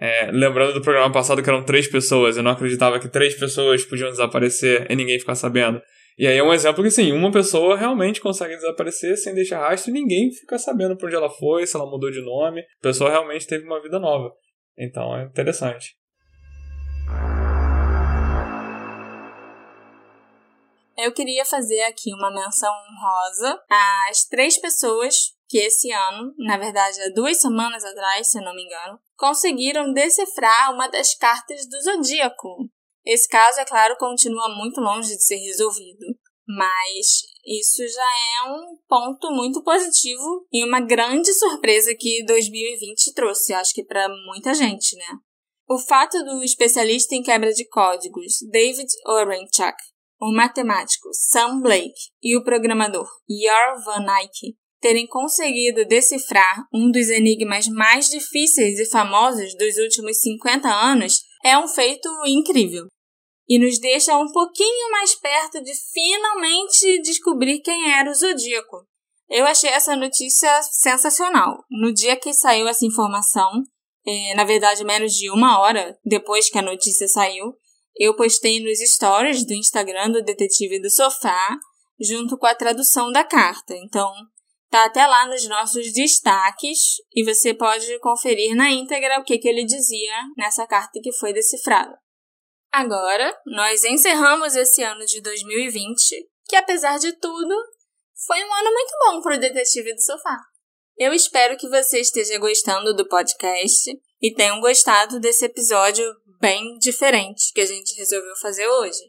É, 0.00 0.30
lembrando 0.30 0.74
do 0.74 0.82
programa 0.82 1.10
passado 1.12 1.42
que 1.42 1.48
eram 1.48 1.64
três 1.64 1.88
pessoas, 1.88 2.36
eu 2.36 2.42
não 2.42 2.52
acreditava 2.52 3.00
que 3.00 3.08
três 3.08 3.34
pessoas 3.34 3.84
podiam 3.84 4.10
desaparecer 4.10 4.86
e 4.90 4.96
ninguém 4.96 5.18
ficar 5.18 5.34
sabendo. 5.34 5.80
E 6.18 6.26
aí 6.26 6.36
é 6.36 6.42
um 6.42 6.52
exemplo 6.52 6.82
que, 6.82 6.90
sim, 6.90 7.12
uma 7.12 7.30
pessoa 7.30 7.76
realmente 7.76 8.20
consegue 8.20 8.56
desaparecer 8.56 9.16
sem 9.16 9.32
deixar 9.32 9.60
rastro 9.60 9.90
e 9.90 9.94
ninguém 9.94 10.32
fica 10.32 10.58
sabendo 10.58 10.96
para 10.96 11.06
onde 11.06 11.14
ela 11.14 11.30
foi, 11.30 11.64
se 11.64 11.76
ela 11.76 11.88
mudou 11.88 12.10
de 12.10 12.20
nome. 12.20 12.60
A 12.60 12.82
pessoa 12.82 13.08
realmente 13.08 13.46
teve 13.46 13.64
uma 13.64 13.80
vida 13.80 14.00
nova. 14.00 14.34
Então 14.76 15.16
é 15.16 15.22
interessante. 15.22 15.96
Eu 20.96 21.12
queria 21.12 21.44
fazer 21.44 21.82
aqui 21.82 22.12
uma 22.12 22.32
menção 22.32 22.72
honrosa 22.72 23.62
às 24.10 24.24
três 24.24 24.60
pessoas 24.60 25.14
que 25.48 25.58
esse 25.58 25.92
ano, 25.92 26.34
na 26.36 26.58
verdade 26.58 27.00
há 27.00 27.14
duas 27.14 27.40
semanas 27.40 27.84
atrás, 27.84 28.28
se 28.28 28.40
não 28.40 28.56
me 28.56 28.64
engano, 28.64 28.98
conseguiram 29.16 29.92
decifrar 29.92 30.74
uma 30.74 30.88
das 30.88 31.14
cartas 31.14 31.64
do 31.68 31.80
zodíaco. 31.80 32.68
Esse 33.08 33.26
caso, 33.26 33.58
é 33.58 33.64
claro, 33.64 33.96
continua 33.96 34.54
muito 34.54 34.82
longe 34.82 35.16
de 35.16 35.24
ser 35.24 35.38
resolvido, 35.38 36.04
mas 36.46 37.22
isso 37.42 37.82
já 37.88 38.02
é 38.02 38.52
um 38.52 38.76
ponto 38.86 39.30
muito 39.30 39.62
positivo 39.62 40.46
e 40.52 40.62
uma 40.62 40.78
grande 40.78 41.32
surpresa 41.32 41.94
que 41.98 42.22
2020 42.26 43.14
trouxe, 43.14 43.54
acho 43.54 43.72
que 43.72 43.82
para 43.82 44.10
muita 44.26 44.52
gente, 44.52 44.94
né? 44.94 45.06
O 45.66 45.78
fato 45.78 46.22
do 46.22 46.44
especialista 46.44 47.14
em 47.14 47.22
quebra 47.22 47.50
de 47.50 47.66
códigos 47.68 48.40
David 48.50 48.88
Orenchak, 49.06 49.78
o 50.20 50.30
matemático 50.30 51.08
Sam 51.14 51.62
Blake 51.62 52.10
e 52.22 52.36
o 52.36 52.44
programador 52.44 53.08
Yor 53.26 53.84
Van 53.86 54.04
Eyck 54.20 54.54
terem 54.82 55.06
conseguido 55.06 55.86
decifrar 55.86 56.66
um 56.74 56.90
dos 56.90 57.08
enigmas 57.08 57.68
mais 57.68 58.10
difíceis 58.10 58.78
e 58.78 58.84
famosos 58.84 59.56
dos 59.56 59.78
últimos 59.78 60.20
50 60.20 60.68
anos 60.68 61.22
é 61.42 61.56
um 61.56 61.66
feito 61.66 62.06
incrível 62.26 62.86
e 63.48 63.58
nos 63.58 63.78
deixa 63.78 64.16
um 64.16 64.30
pouquinho 64.30 64.90
mais 64.90 65.14
perto 65.14 65.62
de 65.62 65.72
finalmente 65.92 67.00
descobrir 67.02 67.60
quem 67.60 67.90
era 67.92 68.10
o 68.10 68.14
Zodíaco. 68.14 68.86
Eu 69.30 69.46
achei 69.46 69.70
essa 69.70 69.96
notícia 69.96 70.62
sensacional. 70.62 71.64
No 71.70 71.92
dia 71.92 72.16
que 72.16 72.32
saiu 72.32 72.68
essa 72.68 72.84
informação, 72.84 73.50
é, 74.06 74.34
na 74.34 74.44
verdade 74.44 74.84
menos 74.84 75.12
de 75.12 75.30
uma 75.30 75.60
hora 75.60 75.98
depois 76.04 76.50
que 76.50 76.58
a 76.58 76.62
notícia 76.62 77.08
saiu, 77.08 77.54
eu 77.96 78.14
postei 78.14 78.62
nos 78.62 78.78
stories 78.78 79.44
do 79.44 79.54
Instagram 79.54 80.10
do 80.10 80.22
Detetive 80.22 80.80
do 80.80 80.90
Sofá, 80.90 81.56
junto 82.00 82.38
com 82.38 82.46
a 82.46 82.54
tradução 82.54 83.10
da 83.10 83.24
carta. 83.24 83.74
Então, 83.74 84.10
tá 84.70 84.84
até 84.84 85.06
lá 85.06 85.26
nos 85.26 85.46
nossos 85.48 85.92
destaques 85.92 86.78
e 87.14 87.24
você 87.24 87.52
pode 87.52 87.98
conferir 87.98 88.54
na 88.54 88.70
íntegra 88.70 89.18
o 89.18 89.24
que, 89.24 89.38
que 89.38 89.48
ele 89.48 89.64
dizia 89.64 90.14
nessa 90.36 90.66
carta 90.66 91.00
que 91.02 91.12
foi 91.12 91.32
decifrada. 91.32 91.98
Agora, 92.78 93.36
nós 93.44 93.82
encerramos 93.82 94.54
esse 94.54 94.84
ano 94.84 95.04
de 95.04 95.20
2020, 95.20 96.14
que 96.46 96.54
apesar 96.54 96.96
de 97.00 97.10
tudo, 97.10 97.52
foi 98.24 98.38
um 98.44 98.54
ano 98.54 98.70
muito 98.70 98.92
bom 99.04 99.20
para 99.20 99.34
o 99.34 99.40
Detetive 99.40 99.96
do 99.96 100.00
Sofá. 100.00 100.38
Eu 100.96 101.12
espero 101.12 101.56
que 101.56 101.68
você 101.68 101.98
esteja 101.98 102.38
gostando 102.38 102.94
do 102.94 103.08
podcast 103.08 103.90
e 104.22 104.32
tenham 104.32 104.60
gostado 104.60 105.18
desse 105.18 105.44
episódio 105.44 106.04
bem 106.40 106.78
diferente 106.78 107.52
que 107.52 107.62
a 107.62 107.66
gente 107.66 107.96
resolveu 107.96 108.36
fazer 108.36 108.68
hoje. 108.68 109.00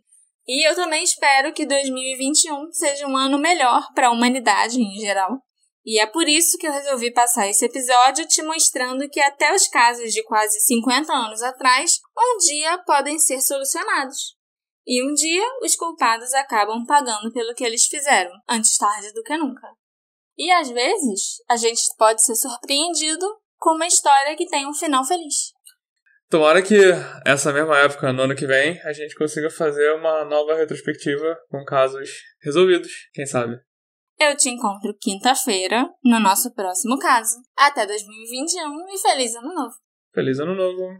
E 0.47 0.67
eu 0.67 0.73
também 0.73 1.03
espero 1.03 1.53
que 1.53 1.63
2021 1.63 2.71
seja 2.71 3.05
um 3.05 3.15
ano 3.15 3.37
melhor 3.37 3.83
para 3.93 4.07
a 4.07 4.11
humanidade 4.11 4.81
em 4.81 4.99
geral. 4.99 5.37
E 5.89 5.99
é 5.99 6.05
por 6.05 6.29
isso 6.29 6.55
que 6.59 6.67
eu 6.67 6.71
resolvi 6.71 7.11
passar 7.11 7.49
esse 7.49 7.65
episódio 7.65 8.27
te 8.27 8.43
mostrando 8.43 9.09
que 9.09 9.19
até 9.19 9.55
os 9.55 9.67
casos 9.67 10.13
de 10.13 10.21
quase 10.21 10.59
50 10.59 11.11
anos 11.11 11.41
atrás, 11.41 11.99
um 12.15 12.37
dia 12.37 12.77
podem 12.85 13.17
ser 13.17 13.41
solucionados. 13.41 14.35
E 14.85 15.03
um 15.03 15.11
dia 15.15 15.43
os 15.63 15.75
culpados 15.75 16.31
acabam 16.35 16.85
pagando 16.85 17.33
pelo 17.33 17.55
que 17.55 17.63
eles 17.63 17.87
fizeram, 17.87 18.29
antes 18.47 18.77
tarde 18.77 19.11
do 19.13 19.23
que 19.23 19.35
nunca. 19.35 19.67
E 20.37 20.51
às 20.51 20.69
vezes, 20.69 21.37
a 21.49 21.57
gente 21.57 21.81
pode 21.97 22.23
ser 22.23 22.35
surpreendido 22.35 23.25
com 23.57 23.71
uma 23.71 23.87
história 23.87 24.35
que 24.35 24.45
tem 24.45 24.67
um 24.67 24.75
final 24.75 25.03
feliz. 25.03 25.53
Tomara 26.29 26.61
que 26.61 26.77
essa 27.25 27.51
mesma 27.51 27.79
época, 27.79 28.13
no 28.13 28.21
ano 28.21 28.35
que 28.35 28.45
vem, 28.45 28.79
a 28.83 28.93
gente 28.93 29.15
consiga 29.15 29.49
fazer 29.49 29.91
uma 29.95 30.23
nova 30.23 30.53
retrospectiva 30.53 31.35
com 31.49 31.65
casos 31.65 32.11
resolvidos, 32.43 32.91
quem 33.11 33.25
sabe. 33.25 33.59
Eu 34.21 34.35
te 34.35 34.49
encontro 34.49 34.93
quinta-feira 34.99 35.89
no 36.03 36.19
nosso 36.19 36.53
próximo 36.53 36.99
caso. 36.99 37.37
Até 37.57 37.85
2021 37.85 38.89
e 38.89 38.97
feliz 39.01 39.33
ano 39.33 39.53
novo! 39.53 39.75
Feliz 40.13 40.37
ano 40.41 40.55
novo! 40.55 40.99